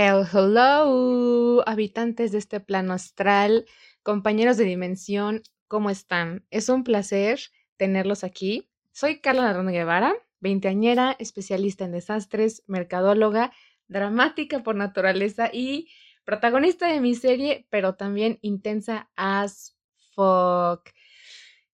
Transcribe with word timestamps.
Hello, 0.00 1.64
habitantes 1.66 2.30
de 2.30 2.38
este 2.38 2.60
plano 2.60 2.92
astral, 2.92 3.66
compañeros 4.04 4.56
de 4.56 4.62
dimensión, 4.62 5.42
¿cómo 5.66 5.90
están? 5.90 6.46
Es 6.52 6.68
un 6.68 6.84
placer 6.84 7.40
tenerlos 7.76 8.22
aquí. 8.22 8.70
Soy 8.92 9.18
Carla 9.18 9.42
Narón 9.42 9.66
Guevara, 9.66 10.14
veinteañera, 10.38 11.16
especialista 11.18 11.84
en 11.84 11.90
desastres, 11.90 12.62
mercadóloga, 12.68 13.50
dramática 13.88 14.62
por 14.62 14.76
naturaleza 14.76 15.50
y 15.52 15.88
protagonista 16.22 16.86
de 16.86 17.00
mi 17.00 17.16
serie, 17.16 17.66
pero 17.68 17.96
también 17.96 18.38
intensa 18.40 19.10
as 19.16 19.76
fuck. 20.14 20.90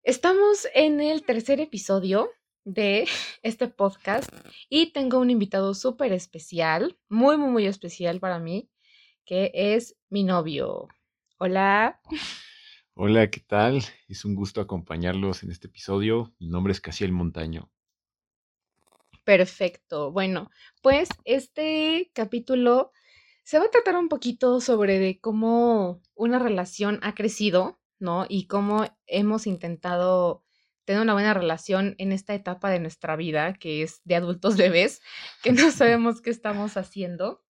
Estamos 0.03 0.67
en 0.75 1.03
el 1.03 1.27
tercer 1.27 1.61
episodio 1.61 2.31
de 2.65 3.07
este 3.43 3.69
podcast 3.69 4.31
y 4.69 4.93
tengo 4.93 5.19
un 5.19 5.31
invitado 5.31 5.75
súper 5.75 6.13
especial, 6.13 6.97
muy, 7.09 7.37
muy, 7.37 7.51
muy 7.51 7.67
especial 7.67 8.21
para 8.21 8.39
mí, 8.39 8.71
que 9.25 9.53
es 9.55 9.97
mi 10.09 10.25
novio. 10.25 10.89
Hola. 11.39 12.01
Hola, 12.95 13.29
¿qué 13.31 13.41
tal? 13.41 13.83
Es 14.09 14.25
un 14.25 14.35
gusto 14.35 14.61
acompañarlos 14.61 15.43
en 15.43 15.51
este 15.51 15.67
episodio. 15.67 16.35
Mi 16.39 16.49
nombre 16.49 16.73
es 16.73 16.81
Casiel 16.81 17.13
Montaño. 17.13 17.71
Perfecto. 19.25 20.13
Bueno, 20.13 20.51
pues 20.83 21.09
este 21.25 22.11
capítulo 22.15 22.93
se 23.43 23.59
va 23.59 23.65
a 23.65 23.71
tratar 23.71 23.97
un 23.97 24.09
poquito 24.09 24.61
sobre 24.61 24.99
de 24.99 25.19
cómo 25.19 26.03
una 26.15 26.39
relación 26.39 27.01
ha 27.03 27.15
crecido, 27.15 27.81
¿no? 27.99 28.27
Y 28.29 28.47
cómo 28.47 28.87
hemos 29.07 29.47
intentado 29.47 30.44
tener 30.85 31.03
una 31.03 31.13
buena 31.15 31.35
relación 31.35 31.95
en 31.99 32.13
esta 32.13 32.35
etapa 32.35 32.71
de 32.71 32.81
nuestra 32.81 33.17
vida, 33.17 33.55
que 33.55 33.83
es 33.83 34.01
de 34.05 34.17
adultos 34.17 34.57
bebés, 34.57 35.03
que 35.43 35.53
no 35.53 35.71
sabemos 35.71 36.21
qué 36.21 36.31
estamos 36.31 36.77
haciendo. 36.77 37.45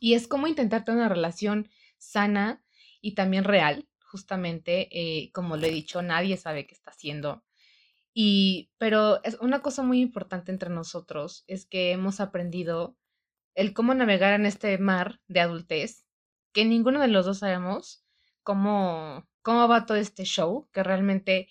Y 0.00 0.14
es 0.14 0.26
como 0.26 0.46
intentar 0.46 0.84
tener 0.84 1.00
una 1.00 1.08
relación 1.08 1.68
sana 1.98 2.62
y 3.00 3.14
también 3.14 3.44
real, 3.44 3.88
justamente, 4.00 4.88
eh, 4.90 5.30
como 5.32 5.56
lo 5.56 5.66
he 5.66 5.70
dicho, 5.70 6.02
nadie 6.02 6.36
sabe 6.36 6.66
qué 6.66 6.74
está 6.74 6.90
haciendo. 6.90 7.44
Y, 8.14 8.70
pero 8.78 9.22
es 9.24 9.36
una 9.40 9.60
cosa 9.60 9.82
muy 9.82 10.00
importante 10.00 10.52
entre 10.52 10.70
nosotros 10.70 11.44
es 11.48 11.66
que 11.66 11.90
hemos 11.90 12.20
aprendido 12.20 12.96
el 13.54 13.74
cómo 13.74 13.92
navegar 13.94 14.34
en 14.34 14.46
este 14.46 14.78
mar 14.78 15.20
de 15.26 15.40
adultez, 15.40 16.06
que 16.52 16.64
ninguno 16.64 17.00
de 17.00 17.08
los 17.08 17.26
dos 17.26 17.38
sabemos 17.38 18.04
cómo, 18.44 19.28
cómo 19.42 19.66
va 19.66 19.86
todo 19.86 19.96
este 19.96 20.24
show, 20.24 20.68
que 20.72 20.84
realmente 20.84 21.48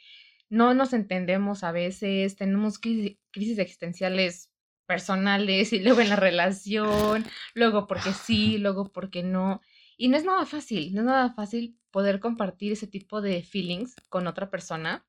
no 0.53 0.75
nos 0.75 0.93
entendemos 0.93 1.63
a 1.63 1.71
veces, 1.71 2.35
tenemos 2.35 2.77
crisis, 2.77 3.57
existenciales 3.57 4.51
personales 4.85 5.73
y 5.73 5.79
luego 5.79 6.01
en 6.01 6.09
la 6.09 6.15
relación, 6.15 7.25
luego 7.55 7.87
porque 7.87 8.13
sí, 8.13 8.59
luego 8.59 8.91
porque 8.91 9.23
no. 9.23 9.61
Y 9.97 10.09
no 10.09 10.17
es 10.17 10.25
nada 10.25 10.45
fácil, 10.45 10.93
no 10.93 11.01
es 11.01 11.05
nada 11.07 11.33
fácil 11.33 11.75
poder 11.89 12.19
compartir 12.19 12.71
ese 12.71 12.85
tipo 12.85 13.19
de 13.19 13.41
feelings 13.41 13.95
con 14.09 14.27
otra 14.27 14.51
persona 14.51 15.03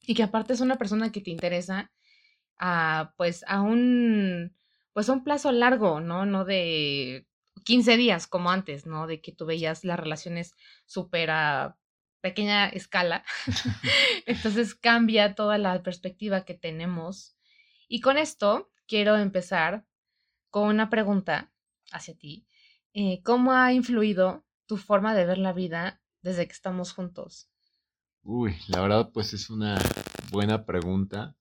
y 0.00 0.14
que 0.14 0.24
aparte 0.24 0.54
es 0.54 0.60
una 0.60 0.76
persona 0.76 1.12
que 1.12 1.20
te 1.20 1.30
interesa 1.30 1.92
a, 2.58 3.14
pues 3.16 3.44
a 3.46 3.60
un 3.60 4.56
pues 4.92 5.08
a 5.08 5.12
un 5.12 5.22
plazo 5.24 5.52
largo, 5.52 6.00
¿no? 6.00 6.26
No 6.26 6.44
de 6.44 7.28
15 7.64 7.96
días 7.96 8.26
como 8.26 8.50
antes, 8.50 8.86
¿no? 8.86 9.06
De 9.06 9.20
que 9.20 9.30
tú 9.32 9.46
veías 9.46 9.84
las 9.84 10.00
relaciones 10.00 10.54
súper 10.86 11.30
pequeña 12.24 12.70
escala. 12.70 13.22
Entonces 14.26 14.74
cambia 14.74 15.34
toda 15.34 15.58
la 15.58 15.82
perspectiva 15.82 16.46
que 16.46 16.54
tenemos. 16.54 17.36
Y 17.86 18.00
con 18.00 18.16
esto 18.16 18.72
quiero 18.86 19.18
empezar 19.18 19.84
con 20.48 20.68
una 20.68 20.88
pregunta 20.88 21.52
hacia 21.92 22.16
ti. 22.16 22.46
Eh, 22.94 23.20
¿Cómo 23.22 23.52
ha 23.52 23.74
influido 23.74 24.46
tu 24.64 24.78
forma 24.78 25.14
de 25.14 25.26
ver 25.26 25.36
la 25.36 25.52
vida 25.52 26.00
desde 26.22 26.46
que 26.46 26.52
estamos 26.54 26.94
juntos? 26.94 27.50
Uy, 28.22 28.56
la 28.68 28.80
verdad 28.80 29.10
pues 29.12 29.34
es 29.34 29.50
una 29.50 29.76
buena 30.30 30.64
pregunta, 30.64 31.36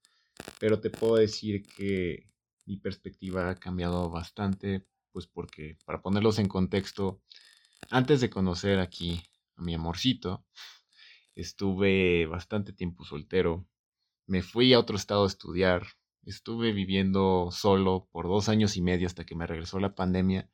pero 0.59 0.81
te 0.81 0.89
puedo 0.89 1.15
decir 1.15 1.63
que 1.63 2.29
mi 2.65 2.75
perspectiva 2.75 3.49
ha 3.49 3.55
cambiado 3.55 4.09
bastante, 4.09 4.85
pues 5.13 5.27
porque, 5.27 5.77
para 5.85 6.01
ponerlos 6.01 6.39
en 6.39 6.49
contexto, 6.49 7.21
antes 7.89 8.19
de 8.19 8.29
conocer 8.29 8.79
aquí 8.79 9.23
a 9.55 9.61
mi 9.61 9.73
amorcito, 9.75 10.45
estuve 11.35 12.25
bastante 12.27 12.73
tiempo 12.73 13.03
soltero. 13.03 13.67
Me 14.25 14.41
fui 14.41 14.73
a 14.73 14.79
otro 14.79 14.95
estado 14.95 15.23
a 15.23 15.27
estudiar. 15.27 15.83
Estuve 16.25 16.71
viviendo 16.71 17.49
solo 17.51 18.07
por 18.11 18.27
dos 18.27 18.49
años 18.49 18.77
y 18.77 18.81
medio 18.81 19.07
hasta 19.07 19.25
que 19.25 19.35
me 19.35 19.47
regresó 19.47 19.79
la 19.79 19.95
pandemia. 19.95 20.49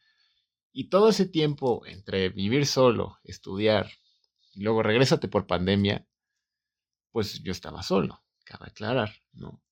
Y 0.72 0.90
todo 0.90 1.10
ese 1.10 1.26
tiempo 1.26 1.86
entre 1.86 2.30
vivir 2.30 2.66
solo, 2.66 3.18
estudiar 3.24 3.90
y 4.54 4.62
luego 4.62 4.84
regrésate 4.84 5.28
por 5.28 5.48
pandemia, 5.48 6.08
pues 7.12 7.42
yo 7.44 7.52
estaba 7.52 7.84
solo, 7.84 8.24
cabe 8.46 8.68
aclarar, 8.68 9.12
¿no? 9.34 9.64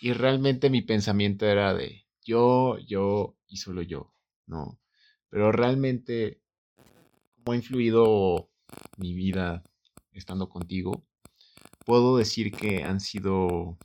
Y 0.00 0.12
realmente 0.12 0.70
mi 0.70 0.82
pensamiento 0.82 1.46
era 1.46 1.74
de 1.74 2.06
yo, 2.22 2.78
yo 2.78 3.36
y 3.48 3.56
solo 3.56 3.82
yo, 3.82 4.14
¿no? 4.46 4.80
Pero 5.28 5.52
realmente, 5.52 6.42
¿cómo 7.34 7.52
ha 7.52 7.56
influido 7.56 8.50
mi 8.96 9.14
vida 9.14 9.62
estando 10.12 10.48
contigo, 10.48 11.04
puedo 11.84 12.16
decir 12.16 12.52
que 12.52 12.84
han 12.84 13.00
sido 13.00 13.78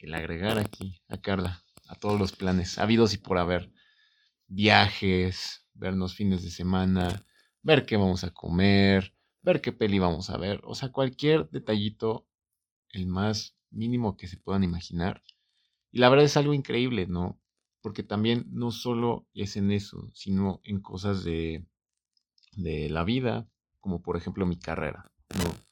el 0.00 0.14
agregar 0.14 0.58
aquí 0.58 1.00
a 1.08 1.20
Carla 1.20 1.64
a 1.88 1.94
todos 1.94 2.18
los 2.18 2.32
planes 2.32 2.78
habidos 2.78 3.14
y 3.14 3.18
por 3.18 3.38
haber. 3.38 3.70
Viajes, 4.46 5.66
vernos 5.74 6.14
fines 6.14 6.42
de 6.42 6.50
semana, 6.50 7.24
ver 7.62 7.86
qué 7.86 7.96
vamos 7.96 8.24
a 8.24 8.30
comer, 8.30 9.14
ver 9.42 9.60
qué 9.60 9.72
peli 9.72 9.98
vamos 9.98 10.30
a 10.30 10.38
ver, 10.38 10.60
o 10.64 10.74
sea, 10.74 10.90
cualquier 10.90 11.50
detallito, 11.50 12.26
el 12.90 13.06
más 13.06 13.56
mínimo 13.70 14.16
que 14.16 14.28
se 14.28 14.36
puedan 14.36 14.64
imaginar. 14.64 15.22
Y 15.90 15.98
la 15.98 16.08
verdad 16.08 16.24
es 16.24 16.36
algo 16.36 16.54
increíble, 16.54 17.06
¿no? 17.06 17.38
Porque 17.80 18.02
también 18.02 18.46
no 18.50 18.70
solo 18.70 19.26
es 19.34 19.56
en 19.56 19.70
eso, 19.70 20.10
sino 20.14 20.60
en 20.64 20.80
cosas 20.80 21.24
de, 21.24 21.66
de 22.56 22.88
la 22.88 23.04
vida, 23.04 23.48
como 23.80 24.02
por 24.02 24.16
ejemplo 24.16 24.46
mi 24.46 24.58
carrera, 24.58 25.10
¿no? 25.36 25.71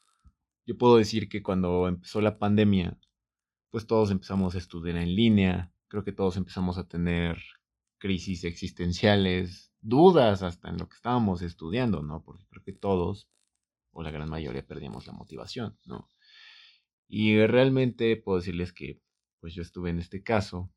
Yo 0.66 0.76
puedo 0.78 0.97
decir 0.97 1.28
que 1.28 1.43
cuando 1.43 1.88
empezó 1.88 2.21
la 2.21 2.38
pandemia, 2.38 2.98
pues 3.71 3.87
todos 3.87 4.10
empezamos 4.10 4.54
a 4.54 4.59
estudiar 4.59 4.97
en 4.97 5.15
línea, 5.15 5.72
creo 5.88 6.04
que 6.04 6.12
todos 6.12 6.37
empezamos 6.37 6.78
a 6.78 6.87
tener 6.87 7.43
crisis 7.98 8.44
existenciales, 8.44 9.72
dudas 9.81 10.43
hasta 10.43 10.69
en 10.69 10.78
lo 10.78 10.88
que 10.88 10.97
estábamos 10.97 11.43
estudiando, 11.43 12.03
¿no? 12.03 12.22
Porque 12.22 12.47
creo 12.48 12.62
que 12.62 12.72
todos, 12.72 13.28
o 13.93 14.03
la 14.03 14.10
gran 14.10 14.28
mayoría, 14.28 14.66
perdíamos 14.66 15.06
la 15.06 15.12
motivación, 15.12 15.78
¿no? 15.84 16.09
Y 17.09 17.44
realmente 17.47 18.16
puedo 18.16 18.38
decirles 18.38 18.72
que, 18.72 19.00
pues 19.41 19.54
yo 19.54 19.62
estuve 19.62 19.91
en 19.91 19.98
este 19.98 20.22
caso, 20.22 20.71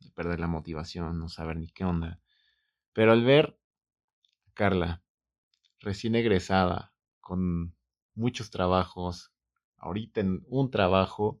de 0.00 0.10
perder 0.10 0.40
la 0.40 0.48
motivación, 0.48 1.18
no 1.18 1.28
saber 1.28 1.56
ni 1.56 1.68
qué 1.68 1.84
onda. 1.84 2.20
Pero 2.92 3.12
al 3.12 3.24
ver 3.24 3.58
a 4.46 4.52
Carla, 4.52 5.02
recién 5.80 6.14
egresada, 6.14 6.92
con 7.20 7.74
muchos 8.14 8.50
trabajos, 8.50 9.32
ahorita 9.76 10.20
en 10.20 10.44
un 10.48 10.70
trabajo, 10.70 11.40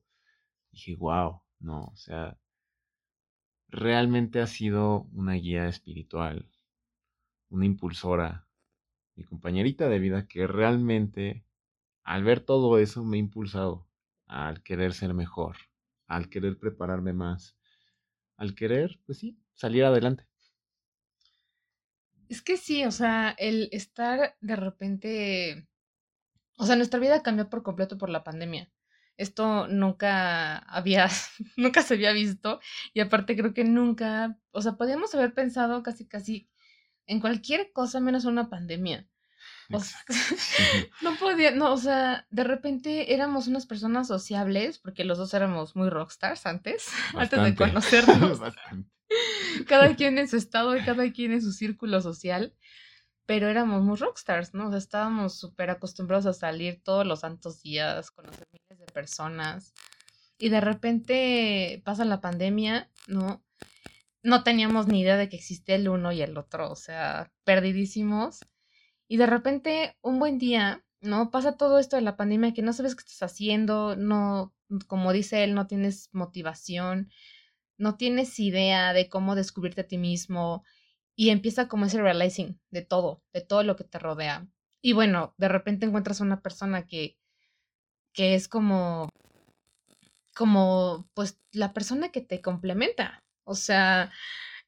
dije, 0.70 0.96
wow, 0.96 1.42
no, 1.60 1.84
o 1.84 1.96
sea, 1.96 2.38
realmente 3.68 4.40
ha 4.40 4.46
sido 4.46 5.08
una 5.12 5.34
guía 5.34 5.68
espiritual, 5.68 6.50
una 7.48 7.66
impulsora, 7.66 8.46
mi 9.14 9.24
compañerita 9.24 9.88
de 9.88 9.98
vida 9.98 10.26
que 10.26 10.46
realmente 10.46 11.44
al 12.02 12.24
ver 12.24 12.40
todo 12.40 12.78
eso 12.78 13.04
me 13.04 13.16
ha 13.16 13.20
impulsado 13.20 13.88
al 14.26 14.62
querer 14.62 14.94
ser 14.94 15.14
mejor, 15.14 15.56
al 16.06 16.28
querer 16.28 16.58
prepararme 16.58 17.12
más, 17.12 17.56
al 18.36 18.54
querer, 18.54 19.00
pues 19.06 19.18
sí, 19.18 19.38
salir 19.54 19.84
adelante. 19.84 20.26
Es 22.28 22.40
que 22.40 22.56
sí, 22.56 22.84
o 22.84 22.90
sea, 22.90 23.34
el 23.38 23.68
estar 23.72 24.36
de 24.40 24.56
repente 24.56 25.68
o 26.62 26.64
sea, 26.64 26.76
nuestra 26.76 27.00
vida 27.00 27.24
cambió 27.24 27.50
por 27.50 27.64
completo 27.64 27.98
por 27.98 28.08
la 28.08 28.22
pandemia. 28.22 28.70
Esto 29.16 29.66
nunca 29.66 30.58
había, 30.58 31.08
nunca 31.56 31.82
se 31.82 31.94
había 31.94 32.12
visto 32.12 32.60
y 32.94 33.00
aparte 33.00 33.36
creo 33.36 33.52
que 33.52 33.64
nunca, 33.64 34.38
o 34.52 34.62
sea, 34.62 34.76
podíamos 34.76 35.12
haber 35.16 35.34
pensado 35.34 35.82
casi, 35.82 36.06
casi 36.06 36.48
en 37.06 37.18
cualquier 37.18 37.72
cosa 37.72 37.98
menos 37.98 38.26
una 38.26 38.48
pandemia. 38.48 39.08
O 39.72 39.80
sea, 39.80 39.98
no 41.02 41.16
podía, 41.16 41.50
no, 41.50 41.72
o 41.72 41.78
sea, 41.78 42.28
de 42.30 42.44
repente 42.44 43.12
éramos 43.12 43.48
unas 43.48 43.66
personas 43.66 44.06
sociables, 44.06 44.78
porque 44.78 45.04
los 45.04 45.18
dos 45.18 45.34
éramos 45.34 45.74
muy 45.74 45.90
rockstars 45.90 46.46
antes, 46.46 46.86
antes 47.16 47.42
de 47.42 47.56
conocernos. 47.56 48.38
Cada 49.66 49.96
quien 49.96 50.16
en 50.16 50.28
su 50.28 50.36
estado 50.36 50.76
y 50.76 50.84
cada 50.84 51.10
quien 51.10 51.32
en 51.32 51.42
su 51.42 51.50
círculo 51.50 52.00
social 52.00 52.54
pero 53.32 53.48
éramos 53.48 53.82
muy 53.82 53.96
rockstars, 53.96 54.52
¿no? 54.52 54.76
Estábamos 54.76 55.38
súper 55.38 55.70
acostumbrados 55.70 56.26
a 56.26 56.34
salir 56.34 56.82
todos 56.82 57.06
los 57.06 57.20
santos 57.20 57.62
días, 57.62 58.10
conocer 58.10 58.46
miles 58.52 58.78
de 58.78 58.92
personas. 58.92 59.72
Y 60.36 60.50
de 60.50 60.60
repente 60.60 61.80
pasa 61.82 62.04
la 62.04 62.20
pandemia, 62.20 62.90
¿no? 63.06 63.42
no 64.22 64.42
teníamos 64.42 64.86
ni 64.86 65.00
idea 65.00 65.16
de 65.16 65.30
que 65.30 65.36
existía 65.36 65.76
el 65.76 65.88
uno 65.88 66.12
y 66.12 66.20
el 66.20 66.36
otro, 66.36 66.70
o 66.70 66.76
sea, 66.76 67.32
perdidísimos. 67.44 68.40
Y 69.08 69.16
de 69.16 69.24
repente, 69.24 69.96
un 70.02 70.18
buen 70.18 70.36
día, 70.36 70.84
¿no? 71.00 71.30
Pasa 71.30 71.56
todo 71.56 71.78
esto 71.78 71.96
de 71.96 72.02
la 72.02 72.18
pandemia 72.18 72.52
que 72.52 72.60
no 72.60 72.74
sabes 72.74 72.94
qué 72.94 73.00
estás 73.00 73.22
haciendo, 73.22 73.96
no, 73.96 74.52
como 74.88 75.10
dice 75.14 75.42
él, 75.42 75.54
no 75.54 75.66
tienes 75.66 76.10
motivación, 76.12 77.08
no 77.78 77.96
tienes 77.96 78.38
idea 78.38 78.92
de 78.92 79.08
cómo 79.08 79.36
descubrirte 79.36 79.80
a 79.80 79.88
ti 79.88 79.96
mismo 79.96 80.64
y 81.16 81.30
empieza 81.30 81.68
como 81.68 81.86
ese 81.86 82.00
realizing 82.00 82.60
de 82.70 82.82
todo, 82.82 83.22
de 83.32 83.40
todo 83.42 83.62
lo 83.62 83.76
que 83.76 83.84
te 83.84 83.98
rodea. 83.98 84.48
Y 84.80 84.92
bueno, 84.94 85.34
de 85.38 85.48
repente 85.48 85.86
encuentras 85.86 86.20
a 86.20 86.24
una 86.24 86.40
persona 86.42 86.86
que, 86.86 87.16
que 88.12 88.34
es 88.34 88.48
como, 88.48 89.08
como, 90.34 91.08
pues, 91.14 91.40
la 91.52 91.72
persona 91.72 92.10
que 92.10 92.20
te 92.20 92.40
complementa. 92.40 93.22
O 93.44 93.54
sea, 93.54 94.10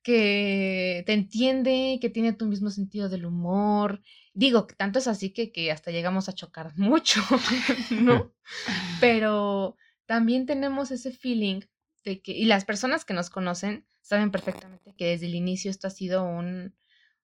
que 0.02 1.02
te 1.06 1.14
entiende, 1.14 1.99
que 2.00 2.11
tiene 2.11 2.35
tu 2.35 2.46
mismo 2.46 2.70
sentido 2.70 3.08
del 3.08 3.26
humor. 3.26 4.02
Digo, 4.35 4.67
tanto 4.67 4.99
es 4.99 5.08
así 5.08 5.32
que, 5.32 5.50
que 5.50 5.73
hasta 5.73 5.91
llegamos 5.91 6.29
a 6.29 6.35
chocar 6.35 6.73
mucho, 6.76 7.20
¿no? 7.91 8.32
Pero 9.00 9.76
también 10.06 10.46
tenemos 10.46 10.91
ese 10.91 11.11
feeling 11.11 11.62
de 12.04 12.20
que, 12.20 12.32
y 12.32 12.44
las 12.44 12.64
personas 12.64 13.04
que 13.04 13.14
nos 13.14 13.30
conocen 13.30 13.86
saben 14.02 14.30
perfectamente 14.30 14.94
que 14.96 15.06
desde 15.06 15.26
el 15.26 15.34
inicio 15.34 15.70
esto 15.70 15.86
ha 15.86 15.90
sido 15.90 16.24
un 16.24 16.74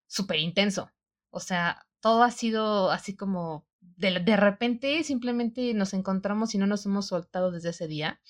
súper 0.06 0.38
intenso. 0.38 0.90
O 1.30 1.40
sea, 1.40 1.86
todo 2.00 2.22
ha 2.22 2.30
sido 2.30 2.90
así 2.90 3.14
como 3.14 3.66
de, 3.80 4.20
de, 4.20 4.36
repente 4.36 5.04
simplemente 5.04 5.74
nos 5.74 5.92
encontramos 5.92 6.54
y 6.54 6.58
no 6.58 6.66
nos 6.66 6.86
hemos 6.86 7.06
soltado 7.06 7.50
desde 7.50 7.70
ese 7.70 7.86
día. 7.86 8.20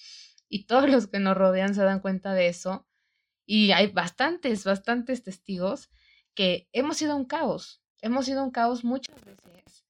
Y 0.48 0.64
todos 0.64 0.88
los 0.90 1.06
que 1.06 1.20
nos 1.20 1.36
rodean 1.36 1.74
se 1.74 1.82
dan 1.82 2.00
cuenta 2.00 2.34
de 2.34 2.48
eso. 2.48 2.86
Y 3.46 3.72
hay 3.72 3.88
bastantes, 3.88 4.64
bastantes 4.64 5.22
testigos 5.22 5.90
que 6.34 6.68
hemos 6.72 6.96
sido 6.98 7.16
un 7.16 7.24
caos. 7.24 7.82
Hemos 8.02 8.26
sido 8.26 8.42
un 8.44 8.50
caos 8.50 8.84
muchas 8.84 9.24
veces. 9.24 9.84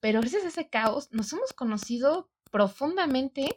Pero 0.00 0.20
gracias 0.20 0.44
a 0.44 0.48
ese 0.48 0.68
caos 0.68 1.08
nos 1.12 1.32
hemos 1.32 1.52
conocido 1.52 2.30
profundamente 2.50 3.54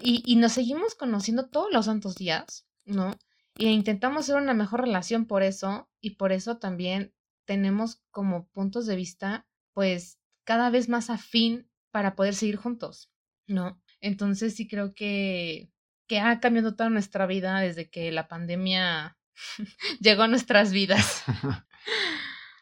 y, 0.00 0.36
nos 0.36 0.52
seguimos 0.52 0.94
conociendo 0.94 1.48
todos 1.48 1.72
los 1.72 1.86
santos 1.86 2.14
días, 2.16 2.66
¿no? 2.84 3.18
Y 3.56 3.66
intentamos 3.68 4.24
hacer 4.24 4.36
una 4.36 4.54
mejor 4.54 4.80
relación 4.80 5.26
por 5.26 5.42
eso 5.42 5.90
y 6.00 6.16
por 6.16 6.32
eso 6.32 6.58
también 6.58 7.14
tenemos 7.44 8.02
como 8.10 8.48
puntos 8.48 8.86
de 8.86 8.96
vista 8.96 9.46
pues 9.72 10.18
cada 10.44 10.70
vez 10.70 10.88
más 10.88 11.10
afín 11.10 11.68
para 11.90 12.16
poder 12.16 12.34
seguir 12.34 12.56
juntos, 12.56 13.12
¿no? 13.46 13.80
Entonces 14.00 14.54
sí 14.54 14.66
creo 14.66 14.94
que, 14.94 15.70
que 16.06 16.20
ha 16.20 16.40
cambiado 16.40 16.74
toda 16.74 16.90
nuestra 16.90 17.26
vida 17.26 17.60
desde 17.60 17.90
que 17.90 18.10
la 18.12 18.28
pandemia 18.28 19.18
llegó 20.00 20.22
a 20.22 20.28
nuestras 20.28 20.72
vidas. 20.72 21.24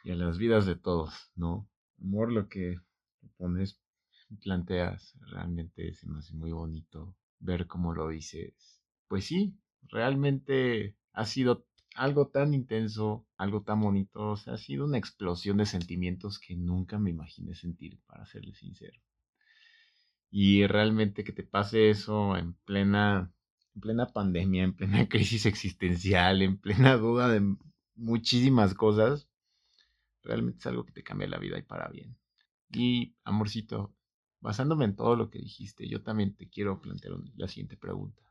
y 0.04 0.10
a 0.10 0.16
las 0.16 0.38
vidas 0.38 0.66
de 0.66 0.76
todos, 0.76 1.30
¿no? 1.34 1.68
Amor, 2.00 2.32
lo 2.32 2.48
que 2.48 2.76
pones, 3.36 3.80
planteas, 4.40 5.14
realmente 5.30 5.94
se 5.94 6.08
me 6.08 6.18
hace 6.18 6.34
muy 6.34 6.52
bonito 6.52 7.16
ver 7.38 7.66
cómo 7.66 7.92
lo 7.94 8.08
dices. 8.08 8.82
Pues 9.08 9.26
sí, 9.26 9.54
realmente 9.88 10.96
ha 11.12 11.26
sido 11.26 11.66
algo 11.94 12.28
tan 12.28 12.54
intenso, 12.54 13.26
algo 13.36 13.62
tan 13.62 13.80
bonito, 13.80 14.30
o 14.30 14.36
sea, 14.36 14.54
ha 14.54 14.58
sido 14.58 14.86
una 14.86 14.98
explosión 14.98 15.58
de 15.58 15.66
sentimientos 15.66 16.38
que 16.38 16.56
nunca 16.56 16.98
me 16.98 17.10
imaginé 17.10 17.54
sentir, 17.54 18.00
para 18.06 18.24
serle 18.26 18.54
sincero. 18.54 18.98
Y 20.30 20.66
realmente 20.66 21.24
que 21.24 21.32
te 21.32 21.42
pase 21.42 21.90
eso 21.90 22.36
en 22.36 22.54
plena, 22.64 23.30
en 23.74 23.80
plena 23.80 24.06
pandemia, 24.06 24.64
en 24.64 24.74
plena 24.74 25.06
crisis 25.08 25.46
existencial, 25.46 26.40
en 26.42 26.56
plena 26.58 26.96
duda 26.96 27.28
de 27.28 27.56
muchísimas 27.94 28.74
cosas, 28.74 29.28
realmente 30.22 30.60
es 30.60 30.66
algo 30.66 30.84
que 30.86 30.92
te 30.92 31.02
cambia 31.02 31.28
la 31.28 31.38
vida 31.38 31.58
y 31.58 31.62
para 31.62 31.88
bien. 31.88 32.16
Y, 32.70 33.14
amorcito, 33.24 33.94
basándome 34.42 34.84
en 34.84 34.96
todo 34.96 35.16
lo 35.16 35.30
que 35.30 35.38
dijiste, 35.38 35.88
yo 35.88 36.02
también 36.02 36.34
te 36.34 36.48
quiero 36.50 36.80
plantear 36.80 37.14
la 37.36 37.48
siguiente 37.48 37.76
pregunta. 37.76 38.22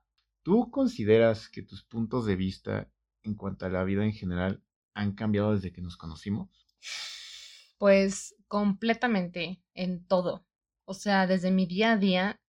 ¿Tú 0.43 0.69
consideras 0.69 1.49
que 1.49 1.63
tus 1.63 1.83
puntos 1.83 2.25
de 2.25 2.35
vista 2.35 2.91
en 3.23 3.35
cuanto 3.35 3.65
a 3.65 3.69
la 3.69 3.83
vida 3.83 4.03
en 4.03 4.13
general 4.13 4.61
han 4.93 5.13
cambiado 5.13 5.55
desde 5.55 5.71
que 5.71 5.81
nos 5.81 5.97
conocimos? 5.97 6.49
Pues 7.77 8.35
completamente 8.47 9.63
en 9.73 10.05
todo. 10.05 10.45
O 10.85 10.93
sea, 10.93 11.27
desde 11.27 11.49
mi 11.49 11.65
día 11.65 11.93
a 11.93 11.97
día, 11.97 12.41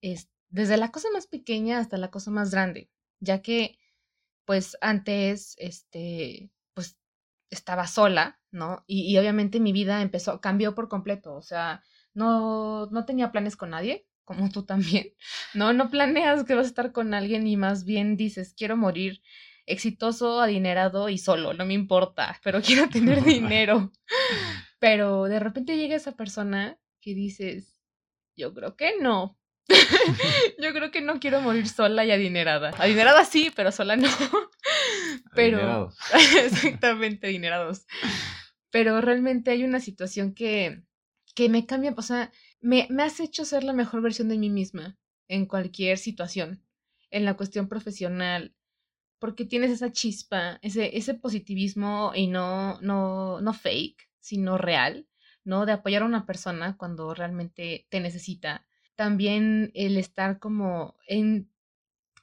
es, 0.00 0.30
desde 0.48 0.76
la 0.76 0.92
cosa 0.92 1.08
más 1.12 1.26
pequeña 1.26 1.78
hasta 1.78 1.96
la 1.98 2.10
cosa 2.10 2.30
más 2.30 2.52
grande, 2.52 2.90
ya 3.20 3.42
que 3.42 3.78
pues 4.44 4.76
antes, 4.80 5.54
este, 5.58 6.50
pues 6.74 6.98
estaba 7.50 7.86
sola, 7.86 8.40
¿no? 8.50 8.84
Y, 8.86 9.12
y 9.12 9.18
obviamente 9.18 9.60
mi 9.60 9.72
vida 9.72 10.02
empezó, 10.02 10.40
cambió 10.40 10.74
por 10.74 10.88
completo, 10.88 11.34
o 11.34 11.42
sea, 11.42 11.82
no, 12.14 12.86
no 12.86 13.04
tenía 13.04 13.32
planes 13.32 13.56
con 13.56 13.70
nadie, 13.70 14.06
como 14.24 14.50
tú 14.50 14.64
también, 14.64 15.14
¿no? 15.54 15.72
No 15.72 15.90
planeas 15.90 16.44
que 16.44 16.54
vas 16.54 16.66
a 16.66 16.68
estar 16.68 16.92
con 16.92 17.14
alguien 17.14 17.46
y 17.46 17.56
más 17.56 17.84
bien 17.84 18.16
dices, 18.16 18.54
quiero 18.56 18.76
morir 18.76 19.22
exitoso, 19.66 20.40
adinerado 20.40 21.08
y 21.08 21.18
solo, 21.18 21.54
no 21.54 21.64
me 21.64 21.74
importa, 21.74 22.40
pero 22.42 22.60
quiero 22.62 22.88
tener 22.88 23.22
dinero. 23.24 23.92
Pero 24.78 25.26
de 25.26 25.38
repente 25.38 25.76
llega 25.76 25.94
esa 25.94 26.16
persona 26.16 26.76
que 27.00 27.14
dices, 27.14 27.78
yo 28.34 28.52
creo 28.52 28.74
que 28.74 28.94
no. 29.00 29.38
yo 30.58 30.72
creo 30.72 30.90
que 30.90 31.00
no 31.00 31.20
quiero 31.20 31.40
morir 31.40 31.68
sola 31.68 32.04
y 32.04 32.10
adinerada. 32.10 32.72
Adinerada 32.78 33.24
sí, 33.24 33.52
pero 33.54 33.70
sola 33.70 33.94
no. 33.94 34.08
pero 35.36 35.92
exactamente 36.36 37.28
adinerados. 37.28 37.86
Pero 38.70 39.00
realmente 39.00 39.52
hay 39.52 39.62
una 39.62 39.78
situación 39.78 40.34
que 40.34 40.82
que 41.34 41.48
me 41.48 41.66
cambia, 41.66 41.94
o 41.96 42.02
sea, 42.02 42.30
me, 42.60 42.86
me 42.90 43.02
has 43.02 43.20
hecho 43.20 43.44
ser 43.44 43.64
la 43.64 43.72
mejor 43.72 44.02
versión 44.02 44.28
de 44.28 44.38
mí 44.38 44.50
misma 44.50 44.98
en 45.28 45.46
cualquier 45.46 45.98
situación, 45.98 46.62
en 47.10 47.24
la 47.24 47.34
cuestión 47.36 47.68
profesional, 47.68 48.54
porque 49.18 49.44
tienes 49.44 49.70
esa 49.70 49.92
chispa, 49.92 50.58
ese, 50.62 50.96
ese 50.96 51.14
positivismo 51.14 52.12
y 52.14 52.26
no, 52.26 52.80
no, 52.80 53.40
no 53.40 53.52
fake, 53.52 54.10
sino 54.18 54.58
real, 54.58 55.06
¿no? 55.44 55.64
De 55.64 55.72
apoyar 55.72 56.02
a 56.02 56.06
una 56.06 56.26
persona 56.26 56.76
cuando 56.76 57.14
realmente 57.14 57.86
te 57.88 58.00
necesita. 58.00 58.66
También 58.96 59.70
el 59.74 59.96
estar 59.96 60.38
como 60.38 60.96
en 61.06 61.50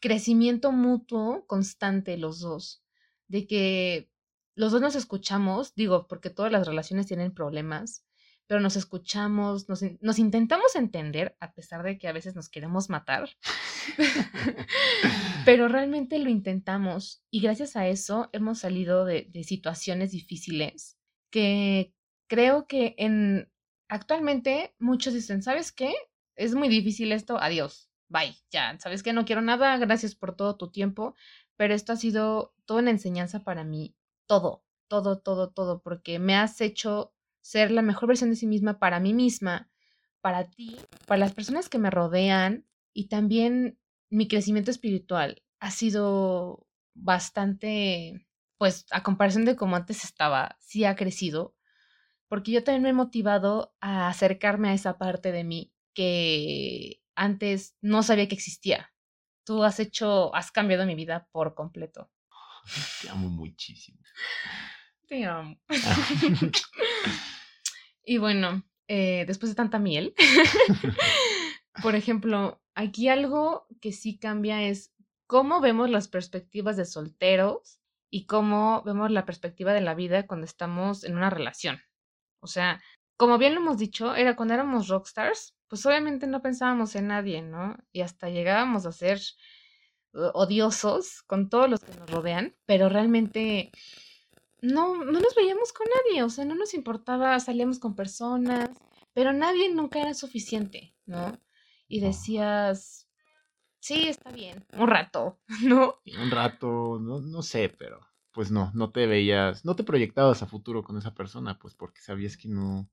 crecimiento 0.01 0.72
mutuo 0.72 1.45
constante 1.48 2.17
los 2.17 2.41
dos, 2.41 2.83
de 3.27 3.48
que 3.48 4.12
los 4.55 4.72
dos 4.72 4.81
nos 4.81 4.95
escuchamos, 4.95 5.75
digo, 5.75 6.07
porque 6.07 6.29
todas 6.29 6.51
las 6.51 6.67
relaciones 6.67 7.07
tienen 7.07 7.33
problemas, 7.33 8.03
pero 8.50 8.62
nos 8.62 8.75
escuchamos, 8.75 9.70
nos, 9.70 9.84
nos, 10.01 10.18
intentamos 10.18 10.75
entender, 10.75 11.38
a 11.39 11.53
pesar 11.53 11.84
de 11.84 12.00
que 12.00 12.08
a 12.08 12.13
veces 12.13 12.36
nos 12.36 12.50
queremos 12.50 12.89
matar, 12.89 13.29
pero 15.46 15.68
realmente 15.68 16.18
lo 16.18 16.32
intentamos 16.32 17.22
y 17.29 17.41
gracias 17.41 17.75
a 17.75 17.88
eso 17.88 18.27
hemos 18.34 18.58
salido 18.58 19.06
de, 19.06 19.29
de, 19.32 19.44
situaciones 19.44 20.10
difíciles 20.10 20.98
que 21.29 21.94
creo 22.27 22.65
que 22.65 22.96
en 22.98 23.51
actualmente 23.88 24.74
muchos 24.79 25.13
dicen, 25.13 25.44
¿sabes 25.44 25.72
qué? 25.72 25.94
Es 26.36 26.56
muy 26.56 26.70
difícil 26.70 27.12
esto, 27.12 27.38
adiós, 27.38 27.91
bye, 28.08 28.36
ya, 28.50 28.79
¿sabes 28.79 29.03
qué? 29.03 29.13
No 29.13 29.25
quiero 29.25 29.44
nada, 29.44 29.77
gracias 29.77 30.15
por 30.15 30.36
todo 30.36 30.58
tu 30.58 30.72
tiempo, 30.72 31.13
pero 31.56 31.75
esto 31.75 31.94
ha 31.94 31.98
sido 31.98 32.56
toda 32.65 32.82
una 32.82 32.89
enseñanza 32.89 33.44
para 33.44 33.63
mí, 33.63 33.96
todo, 34.25 34.63
todo, 34.88 35.20
todo, 35.20 35.51
todo, 35.51 35.84
porque 35.84 36.18
me 36.18 36.36
has 36.36 36.62
hecho 36.62 37.13
ser 37.50 37.72
la 37.72 37.82
mejor 37.82 38.10
versión 38.10 38.29
de 38.29 38.36
sí 38.36 38.46
misma 38.46 38.77
para 38.77 39.00
mí 39.00 39.15
misma, 39.15 39.72
para 40.22 40.51
ti, 40.51 40.77
para 41.08 41.18
las 41.18 41.34
personas 41.34 41.68
que 41.68 41.79
me 41.79 41.89
rodean 41.89 42.68
y 42.94 43.08
también 43.08 43.79
mi 44.12 44.27
crecimiento 44.27 44.70
espiritual 44.70 45.41
ha 45.60 45.72
sido 45.72 46.68
bastante, 46.94 48.27
pues 48.60 48.86
a 48.91 49.01
comparación 49.01 49.46
de 49.46 49.56
como 49.56 49.75
antes 49.75 50.03
estaba, 50.03 50.58
sí 50.60 50.86
ha 50.86 50.96
crecido, 50.96 51.56
porque 52.27 52.51
yo 52.51 52.63
también 52.63 52.84
me 52.84 52.89
he 52.89 52.94
motivado 52.94 53.74
a 53.82 54.10
acercarme 54.10 54.70
a 54.70 54.74
esa 54.74 55.00
parte 55.00 55.32
de 55.32 55.44
mí 55.44 55.74
que 55.96 57.01
antes 57.15 57.75
no 57.82 58.03
sabía 58.03 58.27
que 58.27 58.36
existía. 58.36 58.94
Tú 59.44 59.63
has 59.63 59.79
hecho, 59.79 60.36
has 60.36 60.51
cambiado 60.51 60.86
mi 60.86 60.94
vida 60.94 61.27
por 61.32 61.56
completo. 61.56 62.12
Te 63.01 63.10
amo 63.10 63.27
muchísimo. 63.27 63.98
Te 65.08 65.25
amo. 65.25 65.58
y 68.03 68.18
bueno, 68.18 68.63
eh, 68.88 69.25
después 69.27 69.51
de 69.51 69.56
tanta 69.56 69.79
miel, 69.79 70.13
por 71.84 71.96
ejemplo, 71.96 72.62
aquí 72.75 73.10
algo 73.10 73.68
que 73.82 73.91
sí 73.91 74.18
cambia 74.18 74.63
es 74.63 74.94
cómo 75.27 75.62
vemos 75.62 75.89
las 75.89 76.08
perspectivas 76.08 76.77
de 76.77 76.86
solteros 76.86 77.79
y 78.10 78.25
cómo 78.25 78.82
vemos 78.84 79.12
la 79.12 79.25
perspectiva 79.25 79.74
de 79.74 79.82
la 79.82 79.94
vida 79.94 80.25
cuando 80.25 80.46
estamos 80.46 81.03
en 81.03 81.15
una 81.15 81.29
relación. 81.29 81.79
O 82.41 82.48
sea, 82.48 82.82
como 83.18 83.38
bien 83.38 83.53
lo 83.53 83.62
hemos 83.62 83.77
dicho, 83.77 84.15
era 84.15 84.36
cuando 84.36 84.53
éramos 84.56 84.88
rockstars, 84.88 85.56
pues 85.68 85.86
obviamente 85.86 86.25
no 86.25 86.41
pensábamos 86.41 86.96
en 86.96 87.08
nadie, 87.08 87.41
¿no? 87.41 87.77
Y 87.91 88.01
hasta 88.01 88.29
llegábamos 88.29 88.86
a 88.86 88.91
ser 88.91 89.20
odiosos 90.13 91.22
con 91.24 91.50
todos 91.50 91.70
los 91.70 91.82
que 91.82 91.94
nos 91.96 92.10
rodean, 92.10 92.56
pero 92.65 92.89
realmente 92.89 93.72
no, 94.61 95.03
no 95.03 95.19
nos 95.19 95.35
veíamos 95.35 95.73
con 95.73 95.87
nadie, 95.87 96.23
o 96.23 96.29
sea, 96.29 96.45
no 96.45 96.55
nos 96.55 96.73
importaba, 96.73 97.39
salíamos 97.39 97.79
con 97.79 97.95
personas, 97.95 98.69
pero 99.13 99.33
nadie 99.33 99.73
nunca 99.73 99.99
era 100.01 100.13
suficiente, 100.13 100.95
¿no? 101.05 101.39
Y 101.87 102.01
decías, 102.01 103.09
sí, 103.79 104.07
está 104.07 104.31
bien, 104.31 104.65
un 104.73 104.87
rato, 104.87 105.39
¿no? 105.63 105.95
Un 106.21 106.31
rato, 106.31 106.99
no, 106.99 107.21
no 107.21 107.41
sé, 107.41 107.69
pero 107.69 107.99
pues 108.31 108.51
no, 108.51 108.71
no 108.73 108.91
te 108.91 109.07
veías, 109.07 109.65
no 109.65 109.75
te 109.75 109.83
proyectabas 109.83 110.43
a 110.43 110.47
futuro 110.47 110.83
con 110.83 110.97
esa 110.97 111.13
persona, 111.13 111.57
pues 111.57 111.75
porque 111.75 112.01
sabías 112.01 112.37
que 112.37 112.47
no, 112.47 112.89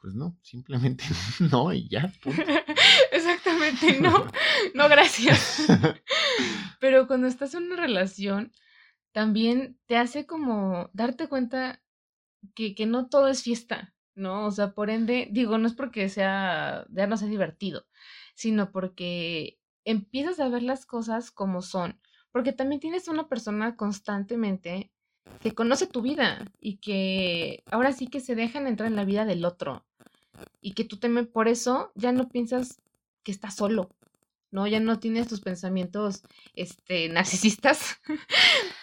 pues 0.00 0.14
no, 0.14 0.36
simplemente 0.42 1.04
no 1.50 1.72
y 1.72 1.88
ya. 1.88 2.12
Exactamente, 3.12 4.00
no, 4.00 4.26
no, 4.74 4.88
gracias. 4.88 5.66
Pero 6.80 7.06
cuando 7.06 7.26
estás 7.26 7.54
en 7.54 7.64
una 7.64 7.76
relación, 7.76 8.52
también 9.12 9.78
te 9.86 9.96
hace 9.96 10.26
como 10.26 10.90
darte 10.92 11.28
cuenta 11.28 11.82
que, 12.54 12.74
que 12.74 12.86
no 12.86 13.08
todo 13.08 13.28
es 13.28 13.42
fiesta, 13.42 13.94
¿no? 14.14 14.46
O 14.46 14.50
sea, 14.50 14.72
por 14.72 14.90
ende, 14.90 15.28
digo, 15.30 15.58
no 15.58 15.66
es 15.66 15.74
porque 15.74 16.08
sea, 16.08 16.86
ya 16.90 17.06
no 17.06 17.16
sea 17.16 17.28
divertido, 17.28 17.86
sino 18.34 18.72
porque 18.72 19.58
empiezas 19.84 20.40
a 20.40 20.48
ver 20.48 20.62
las 20.62 20.86
cosas 20.86 21.30
como 21.30 21.62
son, 21.62 22.00
porque 22.32 22.52
también 22.52 22.80
tienes 22.80 23.08
una 23.08 23.28
persona 23.28 23.76
constantemente 23.76 24.92
que 25.40 25.54
conoce 25.54 25.86
tu 25.86 26.02
vida 26.02 26.44
y 26.58 26.78
que 26.78 27.62
ahora 27.70 27.92
sí 27.92 28.06
que 28.06 28.20
se 28.20 28.34
dejan 28.34 28.66
entrar 28.66 28.88
en 28.88 28.96
la 28.96 29.04
vida 29.04 29.24
del 29.24 29.44
otro 29.44 29.84
y 30.60 30.72
que 30.72 30.84
tú 30.84 30.98
temes 30.98 31.26
por 31.26 31.48
eso 31.48 31.92
ya 31.94 32.12
no 32.12 32.28
piensas 32.28 32.80
que 33.22 33.32
estás 33.32 33.54
solo, 33.56 33.90
¿no? 34.50 34.66
Ya 34.66 34.80
no 34.80 34.98
tienes 34.98 35.28
tus 35.28 35.40
pensamientos 35.40 36.22
este, 36.54 37.08
narcisistas 37.10 38.00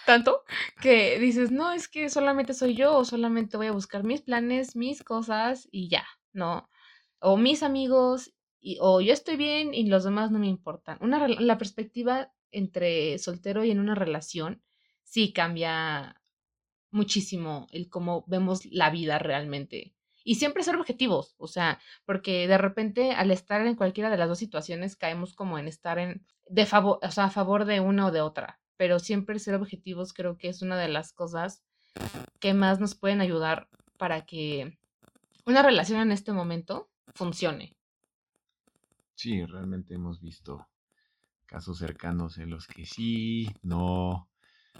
tanto 0.06 0.42
que 0.80 1.18
dices, 1.18 1.50
no, 1.50 1.72
es 1.72 1.88
que 1.88 2.08
solamente 2.08 2.54
soy 2.54 2.74
yo 2.74 2.96
o 2.96 3.04
solamente 3.04 3.56
voy 3.56 3.66
a 3.66 3.72
buscar 3.72 4.04
mis 4.04 4.22
planes, 4.22 4.76
mis 4.76 5.02
cosas 5.02 5.68
y 5.70 5.88
ya, 5.88 6.06
¿no? 6.32 6.68
O 7.20 7.36
mis 7.36 7.62
amigos, 7.62 8.32
y, 8.60 8.78
o 8.80 9.00
yo 9.00 9.12
estoy 9.12 9.36
bien 9.36 9.74
y 9.74 9.86
los 9.86 10.04
demás 10.04 10.30
no 10.30 10.38
me 10.38 10.46
importan. 10.46 10.98
Una, 11.00 11.28
la 11.28 11.58
perspectiva 11.58 12.32
entre 12.50 13.18
soltero 13.18 13.64
y 13.64 13.70
en 13.70 13.80
una 13.80 13.94
relación 13.94 14.62
sí 15.02 15.32
cambia 15.32 16.22
muchísimo 16.90 17.66
el 17.70 17.90
cómo 17.90 18.24
vemos 18.26 18.64
la 18.66 18.90
vida 18.90 19.18
realmente 19.18 19.94
y 20.28 20.34
siempre 20.34 20.62
ser 20.62 20.76
objetivos, 20.76 21.34
o 21.38 21.46
sea, 21.46 21.80
porque 22.04 22.46
de 22.46 22.58
repente 22.58 23.12
al 23.12 23.30
estar 23.30 23.66
en 23.66 23.76
cualquiera 23.76 24.10
de 24.10 24.18
las 24.18 24.28
dos 24.28 24.38
situaciones 24.38 24.94
caemos 24.94 25.32
como 25.32 25.58
en 25.58 25.66
estar 25.66 25.98
en 25.98 26.22
de 26.50 26.66
favor, 26.66 26.98
o 27.02 27.10
sea, 27.10 27.24
a 27.24 27.30
favor 27.30 27.64
de 27.64 27.80
una 27.80 28.04
o 28.04 28.10
de 28.10 28.20
otra, 28.20 28.60
pero 28.76 28.98
siempre 28.98 29.38
ser 29.38 29.54
objetivos 29.54 30.12
creo 30.12 30.36
que 30.36 30.50
es 30.50 30.60
una 30.60 30.76
de 30.76 30.88
las 30.88 31.14
cosas 31.14 31.64
que 32.40 32.52
más 32.52 32.78
nos 32.78 32.94
pueden 32.94 33.22
ayudar 33.22 33.70
para 33.96 34.26
que 34.26 34.78
una 35.46 35.62
relación 35.62 35.98
en 36.02 36.12
este 36.12 36.34
momento 36.34 36.90
funcione. 37.14 37.74
Sí, 39.14 39.46
realmente 39.46 39.94
hemos 39.94 40.20
visto 40.20 40.68
casos 41.46 41.78
cercanos 41.78 42.36
en 42.36 42.50
los 42.50 42.66
que 42.66 42.84
sí, 42.84 43.48
no, 43.62 44.28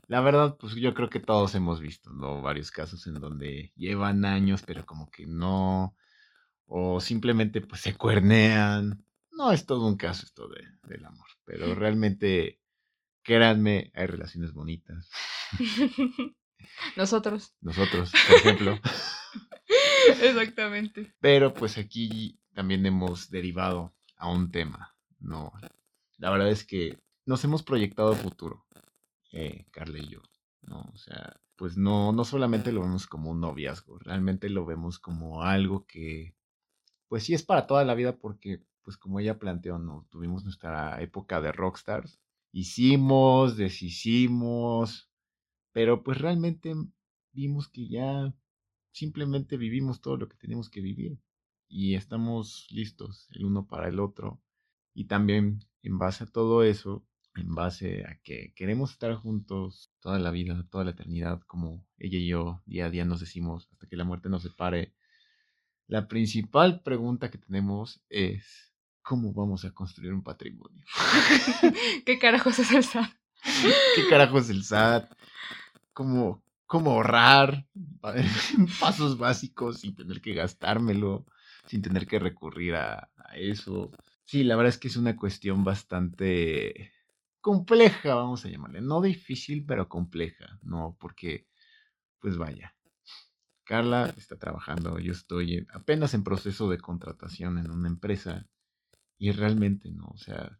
la 0.09 0.23
verdad, 0.23 0.57
pues 0.59 0.75
yo 0.75 0.95
creo 0.95 1.11
que 1.11 1.21
todos 1.21 1.55
hemos 1.55 1.81
visto, 1.81 2.11
¿no? 2.13 2.41
Varios 2.41 2.71
casos 2.71 3.07
en 3.07 3.15
donde 3.15 3.73
llevan 3.77 4.25
años, 4.25 4.63
pero 4.67 4.87
como 4.87 5.11
que 5.11 5.27
no, 5.27 5.95
o 6.67 7.01
simplemente 7.01 7.61
pues 7.61 7.83
se 7.83 7.95
cuernean. 7.95 9.05
No 9.31 9.53
es 9.53 9.67
todo 9.67 9.87
un 9.87 9.97
caso 9.97 10.25
esto 10.25 10.49
de, 10.49 10.65
del 10.85 11.05
amor, 11.05 11.29
pero 11.45 11.75
realmente, 11.75 12.59
créanme, 13.23 13.93
hay 13.95 14.07
relaciones 14.07 14.53
bonitas. 14.53 15.11
Nosotros. 16.97 17.55
Nosotros, 17.61 18.11
por 18.29 18.37
ejemplo. 18.37 18.79
Exactamente. 20.23 21.15
Pero 21.21 21.53
pues 21.53 21.77
aquí 21.77 22.41
también 22.55 22.85
hemos 22.87 23.31
derivado 23.31 23.95
a 24.17 24.31
un 24.31 24.51
tema, 24.51 24.97
¿no? 25.21 25.53
La 26.17 26.31
verdad 26.31 26.49
es 26.49 26.65
que 26.65 26.99
nos 27.27 27.45
hemos 27.45 27.63
proyectado 27.63 28.15
futuro 28.15 28.67
eh, 29.33 29.67
Carla 29.71 29.99
y 29.99 30.09
yo, 30.09 30.21
¿no? 30.63 30.83
O 30.93 30.97
sea, 30.97 31.41
pues 31.57 31.77
no, 31.77 32.13
no 32.13 32.25
solamente 32.25 32.73
lo 32.73 32.83
vemos 32.83 33.07
como 33.07 33.31
un 33.31 33.41
noviazgo, 33.41 33.99
realmente 33.99 34.49
lo 34.49 34.65
vemos 34.65 34.99
como 34.99 35.43
algo 35.43 35.87
que, 35.87 36.37
pues 37.09 37.25
sí 37.25 37.35
es 37.35 37.43
para 37.43 37.67
toda 37.67 37.85
la 37.85 37.95
vida 37.95 38.17
porque, 38.19 38.63
pues 38.83 38.97
como 38.97 39.21
ella 39.21 39.39
planteó, 39.39 39.79
¿no? 39.79 40.07
Tuvimos 40.11 40.45
nuestra 40.45 41.01
época 41.03 41.41
de 41.41 41.53
rockstars, 41.53 42.21
hicimos, 42.53 43.57
deshicimos, 43.57 45.11
pero 45.73 46.03
pues 46.03 46.19
realmente 46.19 46.75
vimos 47.33 47.69
que 47.69 47.89
ya 47.89 48.35
simplemente 48.93 49.57
vivimos 49.57 50.01
todo 50.01 50.17
lo 50.17 50.29
que 50.29 50.37
tenemos 50.37 50.71
que 50.71 50.81
vivir 50.81 51.19
y 51.69 51.95
estamos 51.95 52.67
listos 52.71 53.29
el 53.31 53.45
uno 53.45 53.67
para 53.67 53.89
el 53.89 54.01
otro. 54.01 54.41
Y 54.95 55.05
también 55.07 55.61
en 55.83 55.99
base 55.99 56.25
a 56.25 56.27
todo 56.27 56.65
eso, 56.65 57.05
en 57.41 57.55
base 57.55 58.05
a 58.07 58.19
que 58.23 58.53
queremos 58.55 58.93
estar 58.93 59.15
juntos 59.15 59.91
toda 60.01 60.19
la 60.19 60.31
vida, 60.31 60.65
toda 60.71 60.85
la 60.85 60.91
eternidad, 60.91 61.41
como 61.47 61.87
ella 61.99 62.19
y 62.19 62.27
yo 62.27 62.63
día 62.67 62.87
a 62.87 62.91
día 62.91 63.05
nos 63.05 63.21
decimos, 63.21 63.69
hasta 63.73 63.87
que 63.87 63.97
la 63.97 64.05
muerte 64.05 64.29
nos 64.29 64.43
separe. 64.43 64.95
La 65.87 66.09
principal 66.09 66.83
pregunta 66.83 67.31
que 67.31 67.39
tenemos 67.39 68.03
es, 68.09 68.73
¿cómo 69.03 69.33
vamos 69.33 69.65
a 69.65 69.71
construir 69.73 70.13
un 70.13 70.23
patrimonio? 70.23 70.85
¿Qué 72.05 72.19
carajos 72.19 72.59
es 72.59 72.71
el 72.73 72.85
SAT? 72.85 73.11
¿Qué 73.95 74.09
carajos 74.11 74.45
es 74.45 74.51
el 74.51 74.65
SAT? 74.65 75.11
¿Cómo, 75.93 76.43
cómo 76.67 76.93
ahorrar? 76.93 77.67
Pasos 78.81 79.17
básicos 79.19 79.81
sin 79.81 79.95
tener 79.95 80.21
que 80.21 80.35
gastármelo, 80.35 81.27
sin 81.67 81.83
tener 81.83 82.07
que 82.07 82.19
recurrir 82.19 82.75
a, 82.75 83.11
a 83.17 83.37
eso. 83.37 83.91
Sí, 84.25 84.45
la 84.45 84.57
verdad 84.57 84.75
es 84.75 84.79
que 84.79 84.89
es 84.89 84.97
una 84.97 85.17
cuestión 85.17 85.65
bastante 85.65 86.93
compleja, 87.41 88.15
vamos 88.15 88.45
a 88.45 88.49
llamarle. 88.49 88.81
No 88.81 89.01
difícil, 89.01 89.65
pero 89.67 89.89
compleja, 89.89 90.59
¿no? 90.63 90.97
Porque, 91.01 91.47
pues 92.21 92.37
vaya, 92.37 92.75
Carla 93.65 94.15
está 94.17 94.39
trabajando, 94.39 94.99
yo 94.99 95.13
estoy 95.13 95.67
apenas 95.73 96.15
en 96.15 96.25
proceso 96.25 96.71
de 96.71 96.79
contratación 96.79 97.59
en 97.59 97.71
una 97.71 97.89
empresa 97.89 98.47
y 99.19 99.31
realmente, 99.33 99.91
¿no? 99.93 100.07
O 100.07 100.17
sea, 100.17 100.59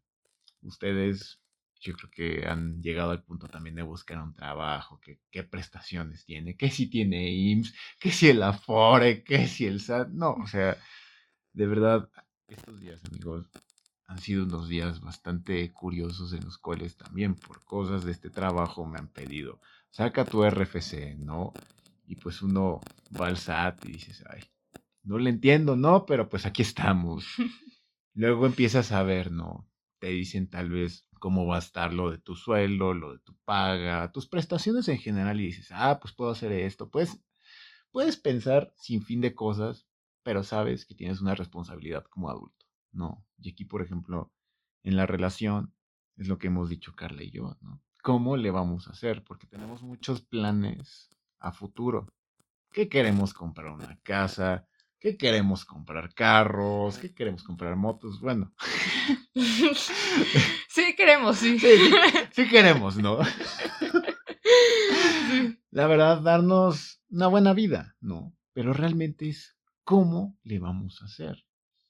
ustedes 0.63 1.41
yo 1.81 1.95
creo 1.95 2.11
que 2.11 2.47
han 2.47 2.83
llegado 2.83 3.13
al 3.13 3.23
punto 3.23 3.49
también 3.49 3.77
de 3.77 3.83
buscar 3.83 4.21
un 4.21 4.35
trabajo, 4.35 5.01
qué 5.01 5.43
prestaciones 5.45 6.25
tiene, 6.25 6.57
que 6.57 6.71
si 6.71 6.91
tiene 6.91 7.31
IMSS, 7.31 7.75
que 8.01 8.11
si 8.11 8.29
el 8.29 8.43
Afore, 8.43 9.23
que 9.23 9.47
si 9.47 9.67
el 9.67 9.81
SAT, 9.81 10.09
no, 10.11 10.33
o 10.33 10.47
sea, 10.47 10.77
de 11.53 11.67
verdad, 11.67 12.11
estos 12.49 12.81
días, 12.81 13.01
amigos, 13.05 13.47
han 14.09 14.19
sido 14.19 14.45
unos 14.45 14.69
días 14.69 15.01
bastante 15.01 15.71
curiosos 15.73 16.33
en 16.33 16.43
los 16.45 16.57
cuales 16.57 16.97
también 16.97 17.35
por 17.35 17.63
cosas 17.65 18.05
de 18.05 18.13
este 18.13 18.31
trabajo 18.31 18.87
me 18.87 18.99
han 18.99 19.09
pedido, 19.09 19.61
saca 19.91 20.25
tu 20.25 20.45
RFC, 20.45 21.17
¿no? 21.19 21.53
Y 22.07 22.17
pues 22.17 22.41
uno 22.41 22.81
va 23.21 23.27
al 23.27 23.37
SAT 23.37 23.85
y 23.85 23.93
dices, 23.93 24.25
ay, 24.31 24.41
no 25.03 25.19
le 25.19 25.29
entiendo, 25.29 25.77
¿no? 25.77 26.07
Pero 26.07 26.29
pues 26.29 26.47
aquí 26.47 26.63
estamos. 26.63 27.27
Luego 28.15 28.47
empiezas 28.47 28.93
a 28.93 29.03
ver, 29.03 29.31
¿no? 29.31 29.69
Te 29.99 30.09
dicen 30.09 30.49
tal 30.49 30.71
vez 30.71 31.07
cómo 31.21 31.47
va 31.47 31.57
a 31.57 31.61
estar 31.61 31.93
lo 31.93 32.11
de 32.11 32.19
tu 32.19 32.35
sueldo, 32.35 32.95
lo 32.95 33.13
de 33.13 33.19
tu 33.19 33.37
paga, 33.45 34.11
tus 34.11 34.27
prestaciones 34.27 34.89
en 34.89 34.99
general 34.99 35.39
y 35.39 35.47
dices, 35.47 35.69
ah, 35.73 35.99
pues 36.01 36.15
puedo 36.15 36.31
hacer 36.31 36.53
esto. 36.53 36.89
Pues 36.89 37.21
puedes 37.91 38.17
pensar 38.17 38.73
sin 38.77 39.03
fin 39.03 39.21
de 39.21 39.35
cosas, 39.35 39.87
pero 40.23 40.43
sabes 40.45 40.87
que 40.87 40.95
tienes 40.95 41.21
una 41.21 41.35
responsabilidad 41.35 42.05
como 42.05 42.31
adulto. 42.31 42.68
No. 42.93 43.25
Y 43.39 43.51
aquí, 43.51 43.65
por 43.65 43.83
ejemplo, 43.83 44.33
en 44.83 44.97
la 44.97 45.07
relación, 45.07 45.75
es 46.17 46.29
lo 46.29 46.39
que 46.39 46.49
hemos 46.49 46.69
dicho 46.69 46.95
Carla 46.95 47.23
y 47.23 47.31
yo, 47.31 47.57
¿no? 47.61 47.83
¿Cómo 48.03 48.37
le 48.37 48.51
vamos 48.51 48.89
a 48.89 48.93
hacer? 48.93 49.25
Porque 49.25 49.47
tenemos 49.47 49.83
muchos 49.83 50.23
planes 50.23 51.11
a 51.41 51.53
futuro. 51.53 52.07
¿Qué 52.73 52.89
queremos 52.89 53.35
comprar 53.35 53.73
una 53.73 53.99
casa? 54.03 54.67
¿Qué 55.01 55.17
queremos 55.17 55.65
comprar 55.65 56.13
carros? 56.15 56.99
¿Qué 56.99 57.15
queremos 57.15 57.43
comprar 57.43 57.77
motos? 57.77 58.21
Bueno. 58.21 58.53
Sí, 60.69 60.95
queremos, 60.97 61.39
sí. 61.39 61.59
Sí, 62.31 62.49
queremos, 62.49 62.97
¿no? 62.99 63.19
La 65.71 65.87
verdad, 65.89 66.21
darnos 66.21 67.03
una 67.11 67.27
buena 67.27 67.53
vida, 67.53 67.97
¿no? 68.01 68.33
Pero 68.53 68.73
realmente 68.73 69.29
es 69.29 69.57
cómo 69.83 70.39
le 70.45 70.61
vamos 70.61 71.03
a 71.03 71.07
hacer, 71.07 71.45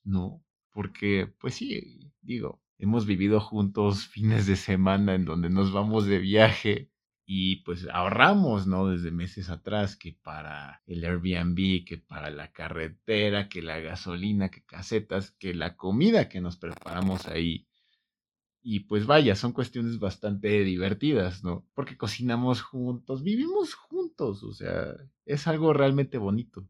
¿no? 0.05 0.43
Porque, 0.79 1.27
pues 1.41 1.57
sí, 1.57 2.13
digo, 2.23 2.63
hemos 2.79 3.05
vivido 3.05 3.41
juntos 3.41 4.07
fines 4.07 4.47
de 4.47 4.55
semana 4.55 5.17
en 5.17 5.25
donde 5.25 5.51
nos 5.51 5.73
vamos 5.73 6.07
de 6.07 6.21
viaje 6.21 6.93
y 7.27 7.65
pues 7.65 7.89
ahorramos, 7.93 8.69
¿no? 8.69 8.87
Desde 8.87 9.11
meses 9.11 9.51
atrás, 9.51 9.97
que 9.97 10.13
para 10.23 10.81
el 10.87 11.05
Airbnb, 11.05 11.85
que 11.85 11.99
para 11.99 12.31
la 12.31 12.53
carretera, 12.53 13.49
que 13.49 13.61
la 13.61 13.81
gasolina, 13.81 14.53
que 14.53 14.63
casetas, 14.65 15.33
que 15.33 15.53
la 15.53 15.77
comida 15.77 16.29
que 16.29 16.41
nos 16.41 16.57
preparamos 16.57 17.27
ahí. 17.27 17.67
Y 18.63 18.81
pues 18.81 19.05
vaya, 19.05 19.35
son 19.35 19.51
cuestiones 19.51 19.99
bastante 19.99 20.63
divertidas, 20.63 21.43
¿no? 21.43 21.67
Porque 21.75 21.97
cocinamos 21.97 22.63
juntos, 22.63 23.25
vivimos 23.25 23.75
juntos, 23.75 24.45
o 24.45 24.53
sea, 24.53 24.95
es 25.27 25.49
algo 25.49 25.73
realmente 25.73 26.19
bonito. 26.19 26.69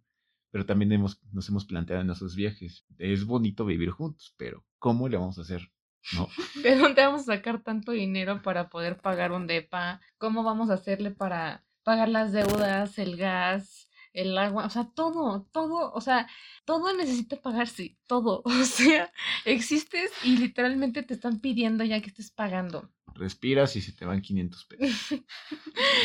Pero 0.50 0.66
también 0.66 0.92
hemos, 0.92 1.20
nos 1.32 1.48
hemos 1.48 1.64
planteado 1.64 2.02
en 2.02 2.10
esos 2.10 2.34
viajes, 2.34 2.86
es 2.98 3.24
bonito 3.24 3.64
vivir 3.66 3.90
juntos, 3.90 4.34
pero 4.36 4.64
¿cómo 4.78 5.08
le 5.08 5.16
vamos 5.16 5.38
a 5.38 5.42
hacer? 5.42 5.70
¿No? 6.14 6.28
¿De 6.62 6.76
dónde 6.76 7.02
vamos 7.02 7.22
a 7.22 7.36
sacar 7.36 7.62
tanto 7.62 7.92
dinero 7.92 8.42
para 8.42 8.70
poder 8.70 8.98
pagar 8.98 9.32
un 9.32 9.46
DEPA? 9.46 10.00
¿Cómo 10.16 10.42
vamos 10.42 10.70
a 10.70 10.74
hacerle 10.74 11.10
para 11.10 11.64
pagar 11.82 12.08
las 12.08 12.32
deudas, 12.32 12.98
el 12.98 13.16
gas, 13.16 13.88
el 14.12 14.36
agua, 14.36 14.66
o 14.66 14.70
sea, 14.70 14.90
todo, 14.94 15.48
todo, 15.52 15.92
o 15.92 16.00
sea, 16.00 16.28
todo 16.64 16.94
necesita 16.96 17.40
pagarse, 17.40 17.96
todo, 18.06 18.42
o 18.44 18.64
sea, 18.64 19.12
existes 19.44 20.10
y 20.24 20.36
literalmente 20.36 21.02
te 21.02 21.14
están 21.14 21.40
pidiendo 21.40 21.84
ya 21.84 22.00
que 22.00 22.08
estés 22.08 22.30
pagando. 22.30 22.90
Respiras 23.14 23.74
y 23.76 23.80
se 23.80 23.92
te 23.92 24.04
van 24.04 24.20
500 24.20 24.64
pesos. 24.66 25.20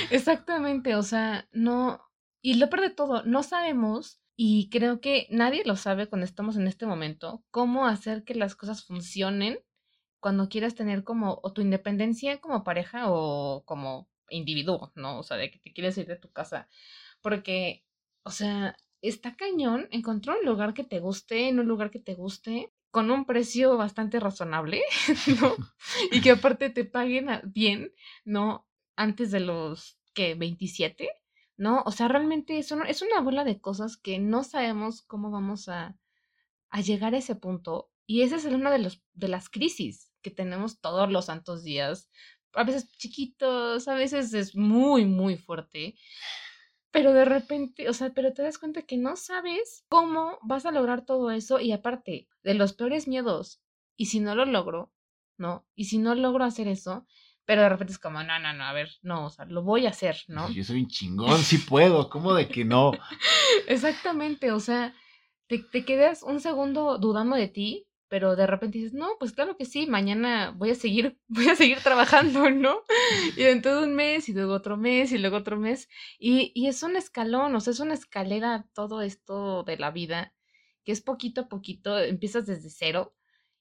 Exactamente, 0.10 0.96
o 0.96 1.04
sea, 1.04 1.48
no, 1.52 2.02
y 2.42 2.56
lo 2.56 2.70
peor 2.70 2.82
de 2.82 2.90
todo, 2.90 3.24
no 3.24 3.44
sabemos 3.44 4.23
y 4.36 4.70
creo 4.70 5.02
que 5.02 5.28
nadie 5.30 5.64
lo 5.66 5.76
sabe 5.76 6.08
cuando 6.08 6.26
estamos 6.26 6.58
en 6.58 6.68
este 6.68 6.86
momento, 6.86 7.44
cómo 7.52 7.88
hacer 7.88 8.24
que 8.24 8.36
las 8.36 8.56
cosas 8.56 8.84
funcionen 8.86 9.60
cuando 10.20 10.50
quieras 10.50 10.76
tener 10.76 11.04
como 11.04 11.40
o 11.44 11.54
tu 11.54 11.62
independencia 11.62 12.40
como 12.42 12.64
pareja 12.64 13.12
o 13.12 13.64
como 13.66 14.10
individuo, 14.30 14.92
¿no? 14.96 15.20
O 15.20 15.24
sea, 15.24 15.38
de 15.38 15.52
que 15.52 15.60
te 15.60 15.74
quieres 15.74 15.98
ir 15.98 16.08
de 16.08 16.18
tu 16.18 16.32
casa. 16.32 16.70
Porque 17.22 17.84
o 18.24 18.32
sea, 18.32 18.76
está 19.02 19.36
cañón 19.36 19.88
encontrar 19.92 20.38
un 20.40 20.46
lugar 20.46 20.74
que 20.74 20.84
te 20.84 21.00
guste, 21.00 21.50
en 21.50 21.60
un 21.60 21.68
lugar 21.68 21.92
que 21.92 22.00
te 22.00 22.16
guste, 22.16 22.72
con 22.92 23.12
un 23.12 23.26
precio 23.26 23.78
bastante 23.78 24.20
razonable, 24.20 24.82
¿no? 25.42 25.56
Y 26.12 26.22
que 26.22 26.32
aparte 26.32 26.70
te 26.70 26.86
paguen 26.86 27.28
bien, 27.46 27.92
¿no? 28.24 28.68
Antes 28.96 29.32
de 29.32 29.40
los, 29.42 30.00
¿qué? 30.14 30.36
27, 30.36 31.10
¿no? 31.58 31.84
O 31.86 31.92
sea, 31.92 32.08
realmente 32.08 32.58
es 32.58 32.72
es 32.88 33.02
una 33.02 33.22
bola 33.22 33.44
de 33.44 33.62
cosas 33.62 33.98
que 33.98 34.20
no 34.20 34.44
sabemos 34.44 35.02
cómo 35.02 35.32
vamos 35.32 35.70
a, 35.70 35.98
a 36.70 36.82
llegar 36.82 37.14
a 37.14 37.18
ese 37.20 37.36
punto. 37.36 37.92
Y 38.06 38.24
esa 38.24 38.36
es 38.36 38.46
una 38.46 38.72
de, 38.72 38.80
los, 38.80 39.04
de 39.14 39.28
las 39.30 39.50
crisis 39.50 40.12
que 40.22 40.32
tenemos 40.32 40.82
todos 40.82 41.12
los 41.12 41.26
santos 41.26 41.64
días. 41.64 42.10
A 42.54 42.64
veces 42.64 42.90
chiquitos, 42.98 43.88
a 43.88 43.96
veces 43.96 44.34
es 44.34 44.56
muy, 44.56 45.06
muy 45.06 45.38
fuerte 45.38 45.96
pero 46.94 47.12
de 47.12 47.26
repente, 47.26 47.90
o 47.90 47.94
sea, 47.94 48.14
pero 48.14 48.34
te 48.34 48.44
das 48.44 48.60
cuenta 48.60 48.84
que 48.84 48.98
no 48.98 49.16
sabes 49.16 49.84
cómo 49.90 50.38
vas 50.44 50.68
a 50.68 50.72
lograr 50.72 51.06
todo 51.06 51.32
eso 51.32 51.60
y 51.60 51.72
aparte 51.72 52.30
de 52.44 52.54
los 52.54 52.74
peores 52.74 53.08
miedos, 53.08 53.64
y 53.98 54.06
si 54.06 54.20
no 54.20 54.36
lo 54.36 54.46
logro, 54.46 54.94
¿no? 55.36 55.66
Y 55.74 55.86
si 55.86 55.98
no 55.98 56.14
logro 56.14 56.44
hacer 56.44 56.68
eso, 56.68 57.08
pero 57.46 57.62
de 57.62 57.70
repente 57.70 57.94
es 57.94 58.00
como, 58.00 58.24
no, 58.24 58.40
no, 58.40 58.54
no, 58.54 58.64
a 58.64 58.74
ver, 58.74 58.90
no, 59.02 59.26
o 59.26 59.30
sea, 59.30 59.46
lo 59.46 59.64
voy 59.64 59.86
a 59.86 59.90
hacer, 59.90 60.18
¿no? 60.28 60.50
Yo 60.52 60.64
soy 60.64 60.82
un 60.82 60.88
chingón, 60.88 61.40
sí 61.40 61.58
puedo, 61.58 62.10
¿cómo 62.10 62.34
de 62.34 62.48
que 62.48 62.66
no? 62.66 62.92
Exactamente, 63.68 64.52
o 64.52 64.60
sea, 64.60 64.94
te, 65.48 65.60
te 65.60 65.86
quedas 65.86 66.24
un 66.24 66.40
segundo 66.40 66.98
dudando 66.98 67.36
de 67.36 67.48
ti 67.48 67.88
pero 68.14 68.36
de 68.36 68.46
repente 68.46 68.78
dices, 68.78 68.94
no, 68.94 69.18
pues 69.18 69.32
claro 69.32 69.58
que 69.58 69.66
sí, 69.66 69.88
mañana 69.88 70.54
voy 70.56 70.70
a 70.70 70.76
seguir, 70.76 71.18
voy 71.28 71.50
a 71.50 71.56
seguir 71.56 71.80
trabajando, 71.80 72.48
¿no? 72.52 72.84
Y 73.36 73.42
dentro 73.42 73.76
de 73.76 73.88
un 73.88 73.96
mes, 73.96 74.30
y 74.30 74.34
luego 74.34 74.54
otro 74.54 74.78
mes, 74.78 75.12
y 75.12 75.18
luego 75.18 75.38
otro 75.38 75.58
mes, 75.58 75.90
y, 76.20 76.52
y 76.54 76.68
es 76.68 76.84
un 76.84 76.96
escalón, 76.96 77.56
o 77.56 77.60
sea, 77.60 77.72
es 77.72 77.80
una 77.80 77.96
escalera 77.96 78.68
todo 78.76 79.02
esto 79.02 79.64
de 79.64 79.78
la 79.78 79.90
vida, 79.90 80.32
que 80.86 80.92
es 80.92 81.02
poquito 81.02 81.42
a 81.42 81.50
poquito, 81.50 81.98
empiezas 81.98 82.46
desde 82.46 82.70
cero, 82.70 83.16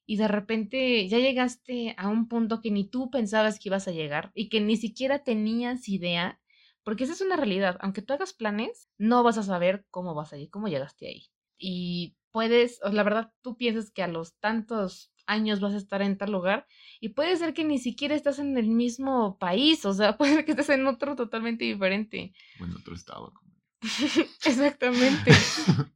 y 0.06 0.16
de 0.16 0.28
repente 0.28 1.08
ya 1.08 1.18
llegaste 1.18 1.94
a 1.96 2.08
un 2.08 2.28
punto 2.28 2.60
que 2.60 2.70
ni 2.70 2.88
tú 2.88 3.10
pensabas 3.10 3.58
que 3.58 3.68
ibas 3.68 3.88
a 3.88 3.92
llegar, 3.92 4.30
y 4.34 4.48
que 4.48 4.60
ni 4.60 4.76
siquiera 4.76 5.22
tenías 5.22 5.88
idea, 5.88 6.40
porque 6.84 7.04
esa 7.04 7.12
es 7.12 7.20
una 7.20 7.36
realidad, 7.36 7.78
aunque 7.80 8.02
tú 8.02 8.12
hagas 8.12 8.32
planes, 8.32 8.88
no 8.98 9.22
vas 9.22 9.38
a 9.38 9.42
saber 9.42 9.86
cómo 9.90 10.14
vas 10.14 10.32
a 10.32 10.38
ir, 10.38 10.50
cómo 10.50 10.68
llegaste 10.68 11.06
ahí. 11.06 11.26
Y 11.58 12.16
puedes, 12.32 12.80
o 12.82 12.88
la 12.90 13.04
verdad, 13.04 13.32
tú 13.42 13.56
piensas 13.56 13.90
que 13.90 14.02
a 14.02 14.08
los 14.08 14.34
tantos 14.38 15.12
años 15.26 15.60
vas 15.60 15.74
a 15.74 15.78
estar 15.78 16.02
en 16.02 16.18
tal 16.18 16.32
lugar 16.32 16.66
y 17.00 17.10
puede 17.10 17.36
ser 17.36 17.54
que 17.54 17.64
ni 17.64 17.78
siquiera 17.78 18.14
estás 18.14 18.38
en 18.38 18.56
el 18.58 18.66
mismo 18.66 19.38
país, 19.38 19.84
o 19.84 19.92
sea, 19.94 20.16
puede 20.18 20.34
ser 20.34 20.44
que 20.44 20.52
estés 20.52 20.70
en 20.70 20.86
otro 20.86 21.14
totalmente 21.16 21.64
diferente. 21.64 22.32
O 22.60 22.64
en 22.64 22.72
otro 22.72 22.94
estado. 22.94 23.32
Exactamente. 24.44 25.32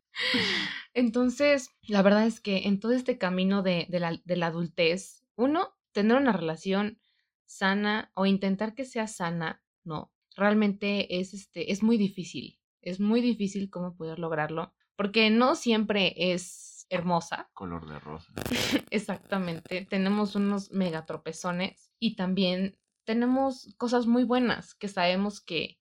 Entonces, 0.96 1.68
la 1.82 2.00
verdad 2.00 2.26
es 2.26 2.40
que 2.40 2.66
en 2.66 2.80
todo 2.80 2.92
este 2.92 3.18
camino 3.18 3.62
de, 3.62 3.86
de, 3.90 4.00
la, 4.00 4.18
de 4.24 4.36
la 4.36 4.46
adultez, 4.46 5.26
uno, 5.36 5.76
tener 5.92 6.16
una 6.16 6.32
relación 6.32 6.98
sana 7.44 8.10
o 8.14 8.24
intentar 8.24 8.74
que 8.74 8.86
sea 8.86 9.06
sana, 9.06 9.62
no, 9.84 10.10
realmente 10.36 11.20
es, 11.20 11.34
este, 11.34 11.70
es 11.70 11.82
muy 11.82 11.98
difícil. 11.98 12.58
Es 12.80 12.98
muy 12.98 13.20
difícil 13.20 13.68
cómo 13.68 13.94
poder 13.94 14.18
lograrlo 14.18 14.72
porque 14.96 15.28
no 15.28 15.54
siempre 15.54 16.14
es 16.16 16.86
hermosa. 16.88 17.50
Color 17.52 17.86
de 17.86 17.98
rosa. 17.98 18.32
Exactamente. 18.90 19.84
Tenemos 19.90 20.34
unos 20.34 20.70
mega 20.70 21.04
tropezones 21.04 21.92
y 21.98 22.16
también 22.16 22.78
tenemos 23.04 23.74
cosas 23.76 24.06
muy 24.06 24.24
buenas 24.24 24.74
que 24.74 24.88
sabemos 24.88 25.42
que, 25.42 25.78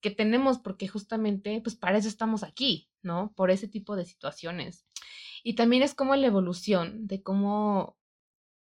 que 0.00 0.10
tenemos 0.10 0.58
porque 0.58 0.88
justamente, 0.88 1.60
pues 1.62 1.76
para 1.76 1.98
eso 1.98 2.08
estamos 2.08 2.42
aquí, 2.42 2.88
¿no? 3.02 3.32
Por 3.34 3.50
ese 3.50 3.68
tipo 3.68 3.96
de 3.96 4.04
situaciones. 4.04 4.86
Y 5.42 5.54
también 5.54 5.82
es 5.82 5.94
como 5.94 6.14
la 6.16 6.26
evolución 6.26 7.06
de 7.06 7.22
cómo 7.22 7.96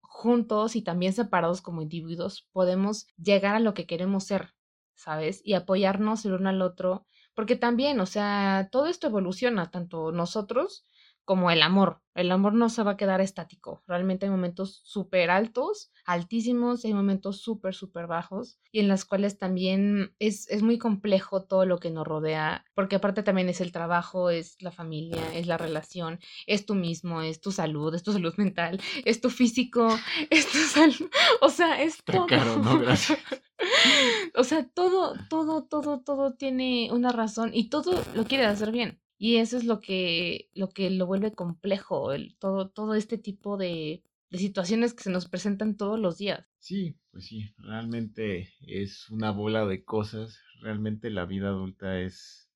juntos 0.00 0.76
y 0.76 0.82
también 0.82 1.12
separados 1.12 1.60
como 1.60 1.82
individuos 1.82 2.48
podemos 2.52 3.06
llegar 3.16 3.56
a 3.56 3.60
lo 3.60 3.74
que 3.74 3.86
queremos 3.86 4.24
ser, 4.24 4.54
¿sabes? 4.94 5.40
Y 5.44 5.54
apoyarnos 5.54 6.24
el 6.24 6.34
uno 6.34 6.50
al 6.50 6.62
otro 6.62 7.06
porque 7.34 7.56
también, 7.56 8.00
o 8.00 8.06
sea, 8.06 8.68
todo 8.70 8.86
esto 8.86 9.08
evoluciona, 9.08 9.70
tanto 9.70 10.12
nosotros 10.12 10.86
como 11.24 11.50
el 11.50 11.62
amor. 11.62 12.00
El 12.14 12.30
amor 12.30 12.54
no 12.54 12.68
se 12.68 12.82
va 12.84 12.92
a 12.92 12.96
quedar 12.96 13.20
estático. 13.20 13.82
Realmente 13.88 14.26
hay 14.26 14.30
momentos 14.30 14.80
súper 14.84 15.30
altos, 15.30 15.90
altísimos, 16.06 16.84
y 16.84 16.88
hay 16.88 16.94
momentos 16.94 17.40
súper, 17.40 17.74
súper 17.74 18.06
bajos, 18.06 18.60
y 18.70 18.80
en 18.80 18.88
las 18.88 19.04
cuales 19.04 19.36
también 19.36 20.14
es, 20.20 20.48
es 20.48 20.62
muy 20.62 20.78
complejo 20.78 21.44
todo 21.44 21.66
lo 21.66 21.78
que 21.78 21.90
nos 21.90 22.06
rodea, 22.06 22.64
porque 22.74 22.96
aparte 22.96 23.24
también 23.24 23.48
es 23.48 23.60
el 23.60 23.72
trabajo, 23.72 24.30
es 24.30 24.56
la 24.62 24.70
familia, 24.70 25.34
es 25.34 25.48
la 25.48 25.58
relación, 25.58 26.20
es 26.46 26.66
tú 26.66 26.76
mismo, 26.76 27.20
es 27.22 27.40
tu 27.40 27.50
salud, 27.50 27.92
es 27.94 28.04
tu 28.04 28.12
salud 28.12 28.34
mental, 28.36 28.80
es 29.04 29.20
tu 29.20 29.30
físico, 29.30 29.88
es 30.30 30.46
tu 30.46 30.58
salud. 30.58 31.10
O 31.40 31.48
sea, 31.48 31.82
es 31.82 32.02
todo. 32.04 32.26
Caro, 32.26 32.56
¿no? 32.58 32.78
Gracias. 32.78 33.18
o 34.36 34.44
sea, 34.44 34.68
todo, 34.68 35.14
todo, 35.28 35.64
todo, 35.64 36.00
todo 36.00 36.34
tiene 36.34 36.90
una 36.92 37.10
razón 37.10 37.50
y 37.52 37.70
todo 37.70 38.02
lo 38.14 38.24
quiere 38.24 38.46
hacer 38.46 38.70
bien. 38.70 39.00
Y 39.16 39.36
eso 39.36 39.56
es 39.56 39.64
lo 39.64 39.80
que 39.80 40.50
lo, 40.54 40.68
que 40.68 40.90
lo 40.90 41.06
vuelve 41.06 41.32
complejo, 41.32 42.12
el, 42.12 42.36
todo, 42.36 42.68
todo 42.68 42.94
este 42.94 43.18
tipo 43.18 43.56
de, 43.56 44.02
de 44.30 44.38
situaciones 44.38 44.94
que 44.94 45.04
se 45.04 45.10
nos 45.10 45.28
presentan 45.28 45.76
todos 45.76 45.98
los 45.98 46.18
días. 46.18 46.46
Sí, 46.58 46.98
pues 47.10 47.26
sí, 47.26 47.54
realmente 47.58 48.52
es 48.66 49.08
una 49.10 49.30
bola 49.30 49.66
de 49.66 49.84
cosas. 49.84 50.40
Realmente 50.60 51.10
la 51.10 51.26
vida 51.26 51.48
adulta 51.48 52.00
es, 52.00 52.50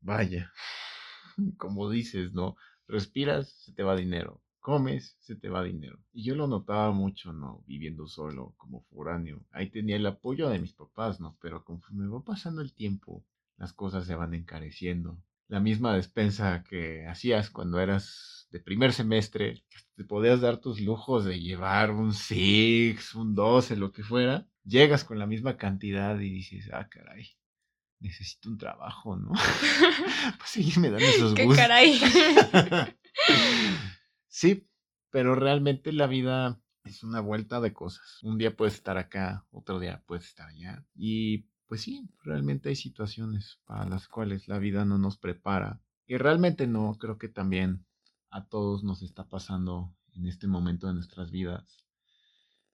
vaya, 0.00 0.52
como 1.58 1.90
dices, 1.90 2.32
¿no? 2.32 2.56
Respiras, 2.86 3.50
se 3.50 3.72
te 3.72 3.82
va 3.82 3.94
dinero 3.96 4.42
comes, 4.68 5.16
se 5.20 5.34
te 5.34 5.48
va 5.48 5.62
dinero. 5.62 5.98
Y 6.12 6.24
yo 6.24 6.34
lo 6.34 6.46
notaba 6.46 6.92
mucho, 6.92 7.32
¿no? 7.32 7.64
Viviendo 7.66 8.06
solo, 8.06 8.52
como 8.58 8.82
foráneo. 8.82 9.42
Ahí 9.50 9.70
tenía 9.70 9.96
el 9.96 10.04
apoyo 10.04 10.50
de 10.50 10.58
mis 10.58 10.74
papás, 10.74 11.20
¿no? 11.20 11.38
Pero 11.40 11.64
conforme 11.64 12.06
va 12.06 12.22
pasando 12.22 12.60
el 12.60 12.74
tiempo, 12.74 13.24
las 13.58 13.72
cosas 13.72 14.06
se 14.06 14.14
van 14.14 14.34
encareciendo. 14.34 15.20
La 15.48 15.60
misma 15.60 15.94
despensa 15.94 16.62
que 16.62 17.06
hacías 17.06 17.50
cuando 17.50 17.80
eras 17.80 18.48
de 18.50 18.60
primer 18.60 18.92
semestre, 18.92 19.64
te 19.94 20.04
podías 20.04 20.40
dar 20.40 20.58
tus 20.58 20.80
lujos 20.80 21.24
de 21.24 21.40
llevar 21.40 21.90
un 21.90 22.14
Six, 22.14 23.14
un 23.14 23.34
12, 23.34 23.76
lo 23.76 23.92
que 23.92 24.02
fuera. 24.02 24.46
Llegas 24.64 25.04
con 25.04 25.18
la 25.18 25.26
misma 25.26 25.56
cantidad 25.56 26.18
y 26.18 26.30
dices, 26.30 26.70
ah, 26.72 26.88
caray, 26.88 27.36
necesito 28.00 28.48
un 28.48 28.58
trabajo, 28.58 29.16
¿no? 29.16 29.32
pues 30.38 30.50
seguirme 30.50 30.90
dando 30.90 31.06
esos 31.06 31.34
gustos. 31.34 31.56
¿Qué 31.56 31.56
caray? 31.56 32.00
Sí, 34.30 34.68
pero 35.10 35.34
realmente 35.34 35.92
la 35.92 36.06
vida 36.06 36.60
es 36.84 37.02
una 37.02 37.20
vuelta 37.20 37.60
de 37.60 37.72
cosas. 37.72 38.22
Un 38.22 38.38
día 38.38 38.56
puedes 38.56 38.74
estar 38.74 38.96
acá, 38.96 39.44
otro 39.50 39.80
día 39.80 40.04
puedes 40.06 40.26
estar 40.26 40.48
allá. 40.48 40.84
Y 40.94 41.48
pues 41.68 41.82
sí, 41.82 42.08
realmente 42.24 42.70
hay 42.70 42.76
situaciones 42.76 43.60
para 43.64 43.88
las 43.88 44.08
cuales 44.08 44.48
la 44.48 44.58
vida 44.58 44.84
no 44.84 44.98
nos 44.98 45.18
prepara. 45.18 45.80
Y 46.06 46.16
realmente 46.16 46.66
no, 46.66 46.96
creo 46.98 47.18
que 47.18 47.28
también 47.28 47.86
a 48.30 48.46
todos 48.46 48.82
nos 48.82 49.02
está 49.02 49.28
pasando 49.28 49.94
en 50.14 50.26
este 50.26 50.46
momento 50.46 50.86
de 50.86 50.94
nuestras 50.94 51.30
vidas. 51.30 51.84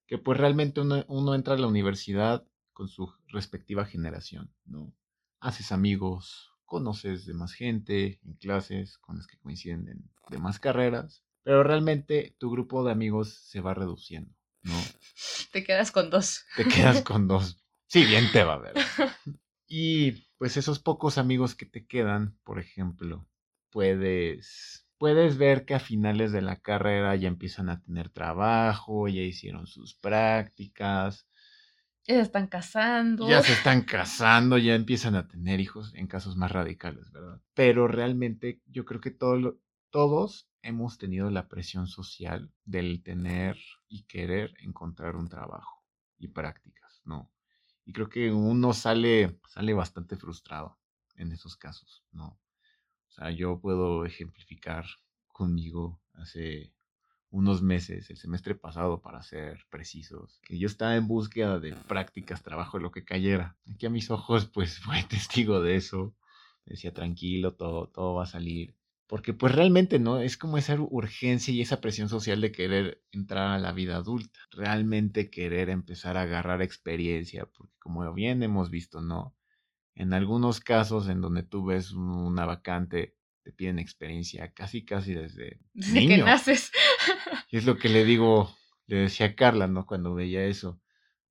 Que 0.07 0.19
pues 0.19 0.39
realmente 0.39 0.81
uno, 0.81 1.35
entra 1.35 1.55
a 1.55 1.59
la 1.59 1.67
universidad 1.67 2.47
con 2.73 2.89
su 2.89 3.13
respectiva 3.29 3.85
generación, 3.85 4.55
¿no? 4.65 4.95
Haces 5.41 5.73
amigos, 5.73 6.53
conoces 6.65 7.27
de 7.27 7.35
más 7.35 7.53
gente 7.53 8.21
en 8.25 8.35
clases 8.35 8.99
con 8.99 9.17
las 9.17 9.27
que 9.27 9.39
coinciden 9.39 9.89
en 9.89 10.11
demás 10.31 10.59
carreras 10.59 11.25
pero 11.45 11.63
realmente 11.63 12.35
tu 12.39 12.51
grupo 12.51 12.83
de 12.85 12.91
amigos 12.91 13.35
se 13.35 13.61
va 13.61 13.75
reduciendo. 13.75 14.35
¿no? 14.63 14.73
Te 15.53 15.63
quedas 15.63 15.93
con 15.93 16.11
dos. 16.11 16.45
Te 16.57 16.65
quedas 16.65 17.03
con 17.05 17.29
dos. 17.29 17.64
Sí, 17.95 18.05
bien 18.07 18.25
te 18.33 18.43
va 18.43 18.55
a 18.55 18.59
ver. 18.59 18.75
Y 19.69 20.27
pues 20.37 20.57
esos 20.57 20.81
pocos 20.81 21.17
amigos 21.17 21.55
que 21.55 21.65
te 21.65 21.87
quedan, 21.87 22.37
por 22.43 22.59
ejemplo, 22.59 23.27
puedes, 23.71 24.87
puedes 24.99 25.39
ver 25.39 25.65
que 25.65 25.75
a 25.75 25.81
finales 25.81 26.33
de 26.33 26.43
la 26.43 26.61
carrera 26.61 27.15
ya 27.15 27.29
empiezan 27.29 27.71
a 27.71 27.81
tener 27.81 28.11
trabajo, 28.11 29.07
ya 29.07 29.23
hicieron 29.23 29.69
sus 29.69 29.95
prácticas. 29.95 31.29
Ya 32.07 32.17
se 32.17 32.23
están 32.23 32.49
casando. 32.49 33.29
Ya 33.29 33.43
se 33.43 33.53
están 33.53 33.83
casando, 33.83 34.59
ya 34.59 34.75
empiezan 34.75 35.15
a 35.15 35.29
tener 35.29 35.61
hijos 35.61 35.95
en 35.95 36.09
casos 36.09 36.37
más 36.37 36.51
radicales, 36.51 37.13
¿verdad? 37.13 37.41
Pero 37.55 37.87
realmente 37.87 38.61
yo 38.67 38.85
creo 38.85 39.01
que 39.01 39.13
todos 39.13 40.51
hemos 40.63 40.99
tenido 40.99 41.31
la 41.31 41.47
presión 41.49 41.87
social 41.87 42.53
del 42.65 43.05
tener 43.05 43.57
y 43.89 44.03
querer 44.05 44.53
encontrar 44.59 45.15
un 45.15 45.29
trabajo 45.29 45.85
y 46.19 46.29
prácticas, 46.29 47.01
¿no? 47.05 47.31
Y 47.85 47.93
creo 47.93 48.09
que 48.09 48.33
uno 48.33 48.73
sale, 48.73 49.39
sale 49.49 49.75
bastante 49.75 50.17
frustrado 50.17 50.79
en 51.17 51.33
esos 51.33 51.57
casos, 51.57 52.03
¿no? 52.13 52.39
O 53.09 53.13
sea, 53.13 53.31
yo 53.31 53.61
puedo 53.61 54.05
ejemplificar 54.05 54.87
conmigo 55.29 56.01
hace 56.15 56.73
unos 57.31 57.63
meses, 57.63 58.11
el 58.11 58.17
semestre 58.17 58.55
pasado, 58.55 59.03
para 59.03 59.23
ser 59.23 59.67
precisos, 59.69 60.39
que 60.45 60.57
yo 60.57 60.67
estaba 60.69 60.95
en 60.95 61.09
búsqueda 61.09 61.59
de 61.59 61.75
prácticas, 61.75 62.45
trabajo, 62.45 62.79
lo 62.79 62.93
que 62.93 63.05
cayera. 63.05 63.57
Aquí 63.69 63.87
a 63.87 63.91
mis 63.91 64.11
ojos, 64.11 64.47
pues 64.47 64.79
fue 64.85 65.03
testigo 65.03 65.61
de 65.61 65.77
eso. 65.77 66.15
Decía, 66.65 66.95
tranquilo, 66.95 67.55
todo, 67.55 67.89
todo 67.89 68.15
va 68.15 68.23
a 68.23 68.27
salir. 68.27 68.75
Porque 69.15 69.33
pues 69.33 69.55
realmente 69.55 70.01
no, 70.01 70.19
es 70.19 70.37
como 70.37 70.59
esa 70.59 70.75
urgencia 70.75 71.55
y 71.55 71.61
esa 71.61 71.81
presión 71.81 72.09
social 72.09 72.41
de 72.41 72.51
querer 72.51 73.01
entrar 73.13 73.53
a 73.53 73.61
la 73.61 73.71
vida 73.71 73.95
adulta, 73.95 74.41
realmente 74.51 75.31
querer 75.31 75.71
empezar 75.71 76.17
a 76.17 76.23
agarrar 76.23 76.63
experiencia, 76.63 77.47
porque 77.47 77.73
como 77.79 78.13
bien 78.13 78.43
hemos 78.43 78.71
visto, 78.71 79.03
¿no? 79.03 79.37
En 79.95 80.15
algunos 80.15 80.59
casos 80.59 81.09
en 81.09 81.21
donde 81.21 81.45
tú 81.45 81.65
ves 81.65 81.93
una 81.93 82.45
vacante, 82.45 83.15
te 83.45 83.53
piden 83.53 83.79
experiencia 83.79 84.53
casi 84.53 84.85
casi 84.85 85.15
desde, 85.15 85.61
desde 85.75 86.09
que 86.09 86.19
naces. 86.19 86.73
Y 87.53 87.59
es 87.59 87.67
lo 87.67 87.79
que 87.79 87.91
le 87.91 88.05
digo, 88.05 88.53
le 88.89 88.97
decía 88.97 89.27
a 89.27 89.35
Carla, 89.37 89.69
¿no? 89.69 89.87
Cuando 89.87 90.13
veía 90.13 90.45
eso. 90.45 90.81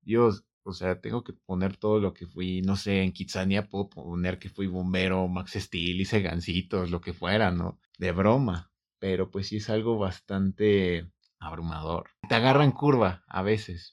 Dios, 0.00 0.46
o 0.64 0.72
sea, 0.72 1.00
tengo 1.00 1.22
que 1.22 1.34
poner 1.34 1.76
todo 1.76 2.00
lo 2.00 2.14
que 2.14 2.26
fui, 2.26 2.62
no 2.62 2.76
sé, 2.76 3.02
en 3.02 3.12
Kitsania 3.12 3.68
puedo 3.68 3.90
poner 3.90 4.38
que 4.38 4.48
fui 4.48 4.66
bombero, 4.66 5.28
Max 5.28 5.52
Steel, 5.52 6.00
hice 6.00 6.20
gancitos, 6.22 6.90
lo 6.90 7.00
que 7.00 7.12
fuera, 7.12 7.50
¿no? 7.50 7.78
De 7.98 8.12
broma. 8.12 8.72
Pero 8.98 9.30
pues 9.30 9.48
sí 9.48 9.56
es 9.58 9.68
algo 9.70 9.98
bastante 9.98 11.10
abrumador. 11.38 12.10
Te 12.28 12.34
agarran 12.34 12.72
curva 12.72 13.24
a 13.28 13.42
veces. 13.42 13.92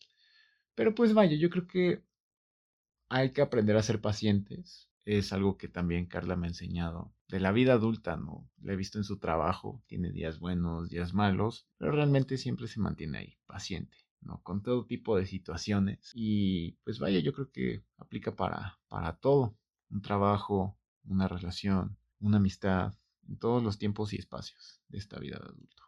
Pero 0.75 0.95
pues 0.95 1.13
vaya, 1.13 1.36
yo 1.36 1.49
creo 1.49 1.67
que 1.67 2.03
hay 3.10 3.31
que 3.31 3.41
aprender 3.41 3.75
a 3.75 3.84
ser 3.84 3.99
pacientes. 3.99 4.89
Es 5.03 5.34
algo 5.34 5.57
que 5.57 5.67
también 5.67 6.05
Carla 6.05 6.38
me 6.38 6.47
ha 6.47 6.51
enseñado. 6.51 7.13
De 7.27 7.39
la 7.41 7.51
vida 7.51 7.73
adulta, 7.73 8.15
¿no? 8.15 8.49
La 8.62 8.73
he 8.73 8.75
visto 8.77 8.97
en 8.97 9.03
su 9.03 9.19
trabajo. 9.19 9.84
Tiene 9.88 10.12
días 10.12 10.39
buenos, 10.39 10.89
días 10.89 11.13
malos. 11.13 11.67
Pero 11.77 11.91
realmente 11.91 12.38
siempre 12.38 12.67
se 12.67 12.79
mantiene 12.79 13.17
ahí, 13.17 13.38
paciente. 13.45 13.97
¿No? 14.21 14.41
Con 14.43 14.63
todo 14.63 14.86
tipo 14.86 15.17
de 15.17 15.25
situaciones. 15.25 16.12
Y 16.13 16.73
pues 16.84 16.99
vaya, 16.99 17.19
yo 17.19 17.34
creo 17.34 17.51
que 17.51 17.84
aplica 17.97 18.36
para, 18.36 18.79
para 18.88 19.17
todo. 19.17 19.57
Un 19.89 20.01
trabajo, 20.01 20.77
una 21.03 21.27
relación, 21.27 21.97
una 22.19 22.38
amistad, 22.38 22.93
en 23.27 23.38
todos 23.38 23.62
los 23.63 23.77
tiempos 23.77 24.13
y 24.13 24.17
espacios 24.17 24.81
de 24.88 24.97
esta 24.97 25.19
vida 25.19 25.39
de 25.39 25.49
adulto. 25.49 25.84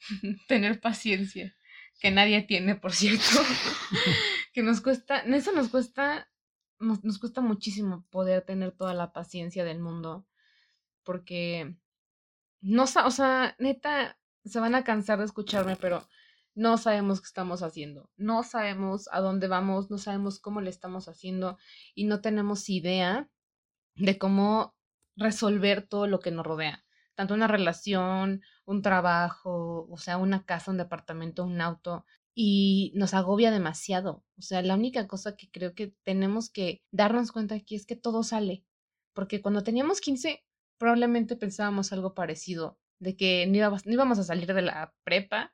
Tener 0.48 0.80
paciencia, 0.80 1.56
que 2.00 2.10
nadie 2.10 2.42
tiene, 2.42 2.76
por 2.76 2.92
cierto. 2.92 3.24
que 4.52 4.62
nos 4.62 4.80
cuesta, 4.80 5.20
eso 5.20 5.52
nos 5.52 5.68
cuesta, 5.68 6.30
nos, 6.78 7.04
nos 7.04 7.18
cuesta 7.18 7.40
muchísimo 7.40 8.06
poder 8.10 8.42
tener 8.42 8.72
toda 8.72 8.94
la 8.94 9.12
paciencia 9.12 9.64
del 9.64 9.80
mundo. 9.80 10.26
Porque 11.04 11.76
no, 12.60 12.84
o 12.84 13.10
sea, 13.10 13.54
neta, 13.58 14.18
se 14.44 14.60
van 14.60 14.74
a 14.74 14.84
cansar 14.84 15.18
de 15.18 15.24
escucharme, 15.24 15.76
pero 15.76 16.06
no 16.56 16.78
sabemos 16.78 17.20
qué 17.20 17.26
estamos 17.26 17.62
haciendo, 17.62 18.10
no 18.16 18.42
sabemos 18.42 19.08
a 19.12 19.20
dónde 19.20 19.46
vamos, 19.46 19.90
no 19.90 19.98
sabemos 19.98 20.40
cómo 20.40 20.62
le 20.62 20.70
estamos 20.70 21.06
haciendo 21.06 21.58
y 21.94 22.04
no 22.06 22.22
tenemos 22.22 22.68
idea 22.70 23.28
de 23.94 24.18
cómo 24.18 24.74
resolver 25.16 25.86
todo 25.86 26.06
lo 26.06 26.18
que 26.18 26.30
nos 26.30 26.46
rodea, 26.46 26.84
tanto 27.14 27.34
una 27.34 27.46
relación, 27.46 28.42
un 28.64 28.82
trabajo, 28.82 29.86
o 29.90 29.98
sea, 29.98 30.16
una 30.16 30.44
casa, 30.44 30.70
un 30.70 30.78
departamento, 30.78 31.44
un 31.44 31.60
auto, 31.60 32.06
y 32.34 32.92
nos 32.94 33.14
agobia 33.14 33.50
demasiado. 33.50 34.24
O 34.36 34.42
sea, 34.42 34.60
la 34.62 34.74
única 34.74 35.06
cosa 35.06 35.36
que 35.36 35.50
creo 35.50 35.74
que 35.74 35.94
tenemos 36.04 36.50
que 36.50 36.82
darnos 36.90 37.32
cuenta 37.32 37.54
aquí 37.54 37.74
es 37.76 37.86
que 37.86 37.96
todo 37.96 38.22
sale, 38.22 38.64
porque 39.14 39.42
cuando 39.42 39.62
teníamos 39.62 40.00
15 40.00 40.42
probablemente 40.78 41.36
pensábamos 41.36 41.92
algo 41.92 42.14
parecido, 42.14 42.78
de 42.98 43.16
que 43.16 43.46
no 43.46 43.56
íbamos, 43.56 43.86
no 43.86 43.92
íbamos 43.92 44.18
a 44.18 44.24
salir 44.24 44.52
de 44.52 44.62
la 44.62 44.94
prepa 45.04 45.52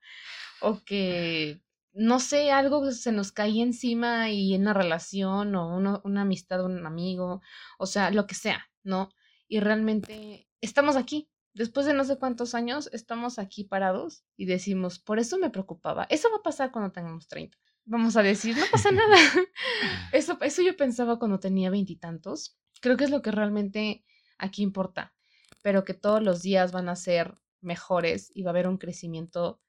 o 0.62 0.82
que, 0.84 1.62
no 1.92 2.20
sé, 2.20 2.50
algo 2.50 2.90
se 2.92 3.12
nos 3.12 3.32
cae 3.32 3.60
encima 3.60 4.30
y 4.30 4.54
en 4.54 4.62
una 4.62 4.74
relación 4.74 5.54
o 5.54 6.00
una 6.04 6.22
amistad, 6.22 6.64
un 6.64 6.86
amigo, 6.86 7.42
o 7.78 7.86
sea, 7.86 8.10
lo 8.10 8.26
que 8.26 8.34
sea, 8.34 8.70
¿no? 8.82 9.10
Y 9.48 9.60
realmente 9.60 10.48
estamos 10.60 10.96
aquí. 10.96 11.28
Después 11.54 11.84
de 11.84 11.92
no 11.92 12.04
sé 12.04 12.16
cuántos 12.16 12.54
años, 12.54 12.88
estamos 12.92 13.38
aquí 13.38 13.64
parados 13.64 14.24
y 14.38 14.46
decimos, 14.46 14.98
por 14.98 15.18
eso 15.18 15.36
me 15.36 15.50
preocupaba. 15.50 16.06
Eso 16.08 16.30
va 16.30 16.38
a 16.38 16.42
pasar 16.42 16.72
cuando 16.72 16.92
tengamos 16.92 17.28
30. 17.28 17.58
Vamos 17.84 18.16
a 18.16 18.22
decir, 18.22 18.56
no 18.56 18.64
pasa 18.70 18.90
nada. 18.90 19.16
Eso, 20.12 20.38
eso 20.40 20.62
yo 20.62 20.76
pensaba 20.76 21.18
cuando 21.18 21.40
tenía 21.40 21.68
veintitantos. 21.68 22.56
Creo 22.80 22.96
que 22.96 23.04
es 23.04 23.10
lo 23.10 23.22
que 23.22 23.32
realmente 23.32 24.04
aquí 24.38 24.62
importa, 24.62 25.14
pero 25.62 25.84
que 25.84 25.94
todos 25.94 26.22
los 26.22 26.42
días 26.42 26.70
van 26.70 26.88
a 26.88 26.96
ser 26.96 27.38
mejores 27.60 28.30
y 28.34 28.42
va 28.42 28.50
a 28.50 28.52
haber 28.52 28.68
un 28.68 28.78
crecimiento 28.78 29.60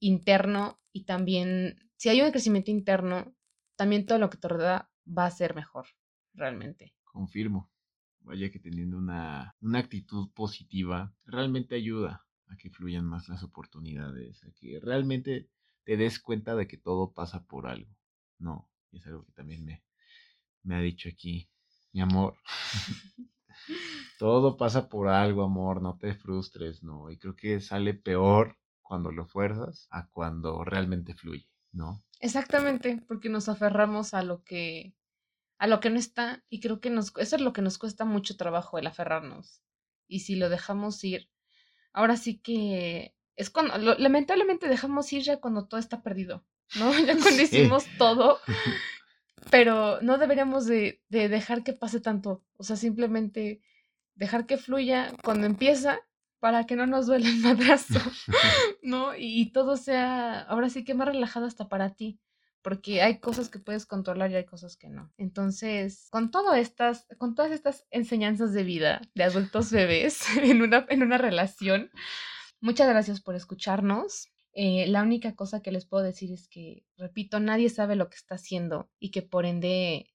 interno 0.00 0.80
y 0.92 1.04
también, 1.04 1.90
si 1.96 2.08
hay 2.08 2.22
un 2.22 2.30
crecimiento 2.30 2.70
interno, 2.70 3.34
también 3.76 4.06
todo 4.06 4.18
lo 4.18 4.30
que 4.30 4.38
te 4.38 4.48
rodea 4.48 4.90
va 5.06 5.26
a 5.26 5.30
ser 5.30 5.54
mejor, 5.54 5.86
realmente. 6.34 6.94
Confirmo. 7.04 7.70
Vaya 8.20 8.50
que 8.50 8.58
teniendo 8.58 8.98
una, 8.98 9.54
una 9.60 9.78
actitud 9.78 10.30
positiva 10.32 11.14
realmente 11.24 11.76
ayuda 11.76 12.26
a 12.48 12.56
que 12.56 12.70
fluyan 12.70 13.04
más 13.04 13.28
las 13.28 13.44
oportunidades, 13.44 14.42
a 14.42 14.50
que 14.50 14.80
realmente 14.80 15.48
te 15.84 15.96
des 15.96 16.18
cuenta 16.18 16.56
de 16.56 16.66
que 16.66 16.76
todo 16.76 17.12
pasa 17.12 17.44
por 17.44 17.68
algo. 17.68 17.94
No, 18.38 18.68
y 18.90 18.98
es 18.98 19.06
algo 19.06 19.24
que 19.24 19.32
también 19.32 19.64
me, 19.64 19.84
me 20.64 20.74
ha 20.74 20.80
dicho 20.80 21.08
aquí 21.08 21.48
mi 21.92 22.00
amor. 22.00 22.36
todo 24.18 24.56
pasa 24.56 24.88
por 24.88 25.08
algo, 25.08 25.42
amor, 25.42 25.82
no 25.82 25.96
te 25.98 26.14
frustres, 26.14 26.82
¿no? 26.82 27.10
Y 27.10 27.18
creo 27.18 27.36
que 27.36 27.60
sale 27.60 27.94
peor 27.94 28.56
cuando 28.86 29.12
lo 29.12 29.26
fuerzas 29.26 29.88
a 29.90 30.08
cuando 30.08 30.64
realmente 30.64 31.14
fluye, 31.14 31.48
¿no? 31.72 32.04
Exactamente, 32.20 33.02
porque 33.06 33.28
nos 33.28 33.48
aferramos 33.48 34.14
a 34.14 34.22
lo 34.22 34.42
que 34.44 34.94
a 35.58 35.66
lo 35.66 35.80
que 35.80 35.90
no 35.90 35.98
está 35.98 36.44
y 36.50 36.60
creo 36.60 36.80
que 36.80 36.90
nos 36.90 37.12
eso 37.16 37.36
es 37.36 37.42
lo 37.42 37.52
que 37.52 37.62
nos 37.62 37.78
cuesta 37.78 38.04
mucho 38.04 38.36
trabajo 38.36 38.78
el 38.78 38.86
aferrarnos. 38.86 39.62
Y 40.06 40.20
si 40.20 40.36
lo 40.36 40.48
dejamos 40.48 41.02
ir, 41.02 41.28
ahora 41.92 42.16
sí 42.16 42.38
que 42.38 43.14
es 43.36 43.50
cuando 43.50 43.76
lamentablemente 43.96 44.68
dejamos 44.68 45.12
ir 45.12 45.22
ya 45.22 45.40
cuando 45.40 45.66
todo 45.66 45.80
está 45.80 46.02
perdido, 46.02 46.44
¿no? 46.78 46.90
Ya 47.06 47.16
cuando 47.18 47.42
hicimos 47.42 47.84
todo. 47.98 48.38
Pero 49.50 50.00
no 50.00 50.18
deberíamos 50.18 50.66
de, 50.66 51.02
de 51.08 51.28
dejar 51.28 51.62
que 51.62 51.72
pase 51.72 52.00
tanto, 52.00 52.42
o 52.56 52.64
sea, 52.64 52.76
simplemente 52.76 53.62
dejar 54.14 54.46
que 54.46 54.56
fluya 54.56 55.12
cuando 55.22 55.46
empieza 55.46 56.00
para 56.38 56.64
que 56.66 56.76
no 56.76 56.86
nos 56.86 57.06
duele 57.06 57.28
el 57.28 57.38
madrazo, 57.38 58.00
¿no? 58.82 59.16
Y, 59.16 59.52
todo 59.52 59.76
sea, 59.76 60.40
ahora 60.42 60.68
sí 60.68 60.84
que 60.84 60.94
más 60.94 61.08
relajado 61.08 61.46
hasta 61.46 61.68
para 61.68 61.94
ti, 61.94 62.20
porque 62.62 63.02
hay 63.02 63.20
cosas 63.20 63.48
que 63.48 63.58
puedes 63.58 63.86
controlar 63.86 64.30
y 64.30 64.36
hay 64.36 64.44
cosas 64.44 64.76
que 64.76 64.88
no. 64.88 65.12
Entonces, 65.16 66.08
con 66.10 66.30
todas 66.30 66.58
estas, 66.58 67.06
con 67.18 67.34
todas 67.34 67.52
estas 67.52 67.86
enseñanzas 67.90 68.52
de 68.52 68.64
vida 68.64 69.00
de 69.14 69.24
adultos 69.24 69.70
bebés 69.70 70.20
en 70.42 70.62
una, 70.62 70.86
en 70.88 71.02
una 71.02 71.18
relación, 71.18 71.90
muchas 72.60 72.88
gracias 72.88 73.20
por 73.20 73.34
escucharnos. 73.34 74.28
Eh, 74.52 74.86
la 74.88 75.02
única 75.02 75.34
cosa 75.34 75.60
que 75.60 75.70
les 75.70 75.84
puedo 75.84 76.02
decir 76.02 76.32
es 76.32 76.48
que, 76.48 76.84
repito, 76.96 77.40
nadie 77.40 77.68
sabe 77.68 77.94
lo 77.94 78.08
que 78.08 78.16
está 78.16 78.36
haciendo 78.36 78.90
y 78.98 79.10
que 79.10 79.20
por 79.22 79.44
ende 79.44 80.10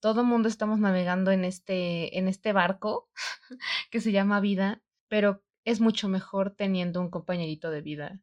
todo 0.00 0.24
mundo 0.24 0.48
estamos 0.48 0.78
navegando 0.78 1.30
en 1.30 1.44
este, 1.44 2.18
en 2.18 2.28
este 2.28 2.52
barco 2.52 3.08
que 3.90 4.00
se 4.00 4.12
llama 4.12 4.40
vida, 4.40 4.82
pero 5.08 5.42
es 5.68 5.80
mucho 5.80 6.08
mejor 6.08 6.54
teniendo 6.54 6.98
un 6.98 7.10
compañerito 7.10 7.70
de 7.70 7.82
vida 7.82 8.22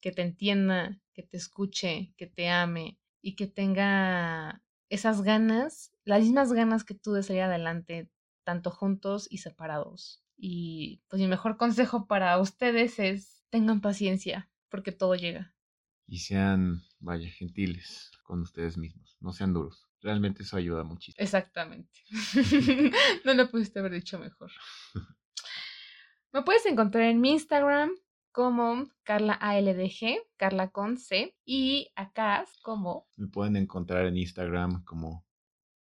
que 0.00 0.12
te 0.12 0.22
entienda, 0.22 1.00
que 1.12 1.24
te 1.24 1.36
escuche, 1.36 2.14
que 2.16 2.28
te 2.28 2.48
ame 2.50 3.00
y 3.20 3.34
que 3.34 3.48
tenga 3.48 4.62
esas 4.90 5.22
ganas, 5.22 5.92
las 6.04 6.20
mismas 6.20 6.52
ganas 6.52 6.84
que 6.84 6.94
tú 6.94 7.12
de 7.12 7.24
salir 7.24 7.42
adelante, 7.42 8.10
tanto 8.44 8.70
juntos 8.70 9.26
y 9.28 9.38
separados. 9.38 10.22
Y 10.36 11.02
pues 11.08 11.20
mi 11.20 11.26
mejor 11.26 11.56
consejo 11.56 12.06
para 12.06 12.38
ustedes 12.38 13.00
es 13.00 13.44
tengan 13.50 13.80
paciencia, 13.80 14.48
porque 14.68 14.92
todo 14.92 15.16
llega. 15.16 15.52
y 16.06 16.18
sean, 16.20 16.84
vaya, 17.00 17.28
gentiles 17.28 18.12
con 18.22 18.42
ustedes 18.42 18.76
mismos, 18.76 19.16
no 19.20 19.32
sean 19.32 19.52
duros. 19.52 19.88
Realmente 20.00 20.44
eso 20.44 20.56
ayuda 20.56 20.84
muchísimo. 20.84 21.22
Exactamente. 21.24 22.00
no 23.24 23.34
lo 23.34 23.50
pudiste 23.50 23.80
haber 23.80 23.92
dicho 23.92 24.18
mejor. 24.18 24.52
Me 26.34 26.42
puedes 26.42 26.66
encontrar 26.66 27.04
en 27.04 27.20
mi 27.20 27.30
Instagram 27.30 27.94
como 28.32 28.90
Carla 29.04 29.34
ALDG, 29.34 30.18
Carla 30.36 30.72
con 30.72 30.96
C, 30.96 31.36
y 31.44 31.92
a 31.94 32.12
Cas 32.12 32.58
como... 32.60 33.06
Me 33.14 33.28
pueden 33.28 33.54
encontrar 33.54 34.06
en 34.06 34.16
Instagram 34.16 34.82
como 34.82 35.24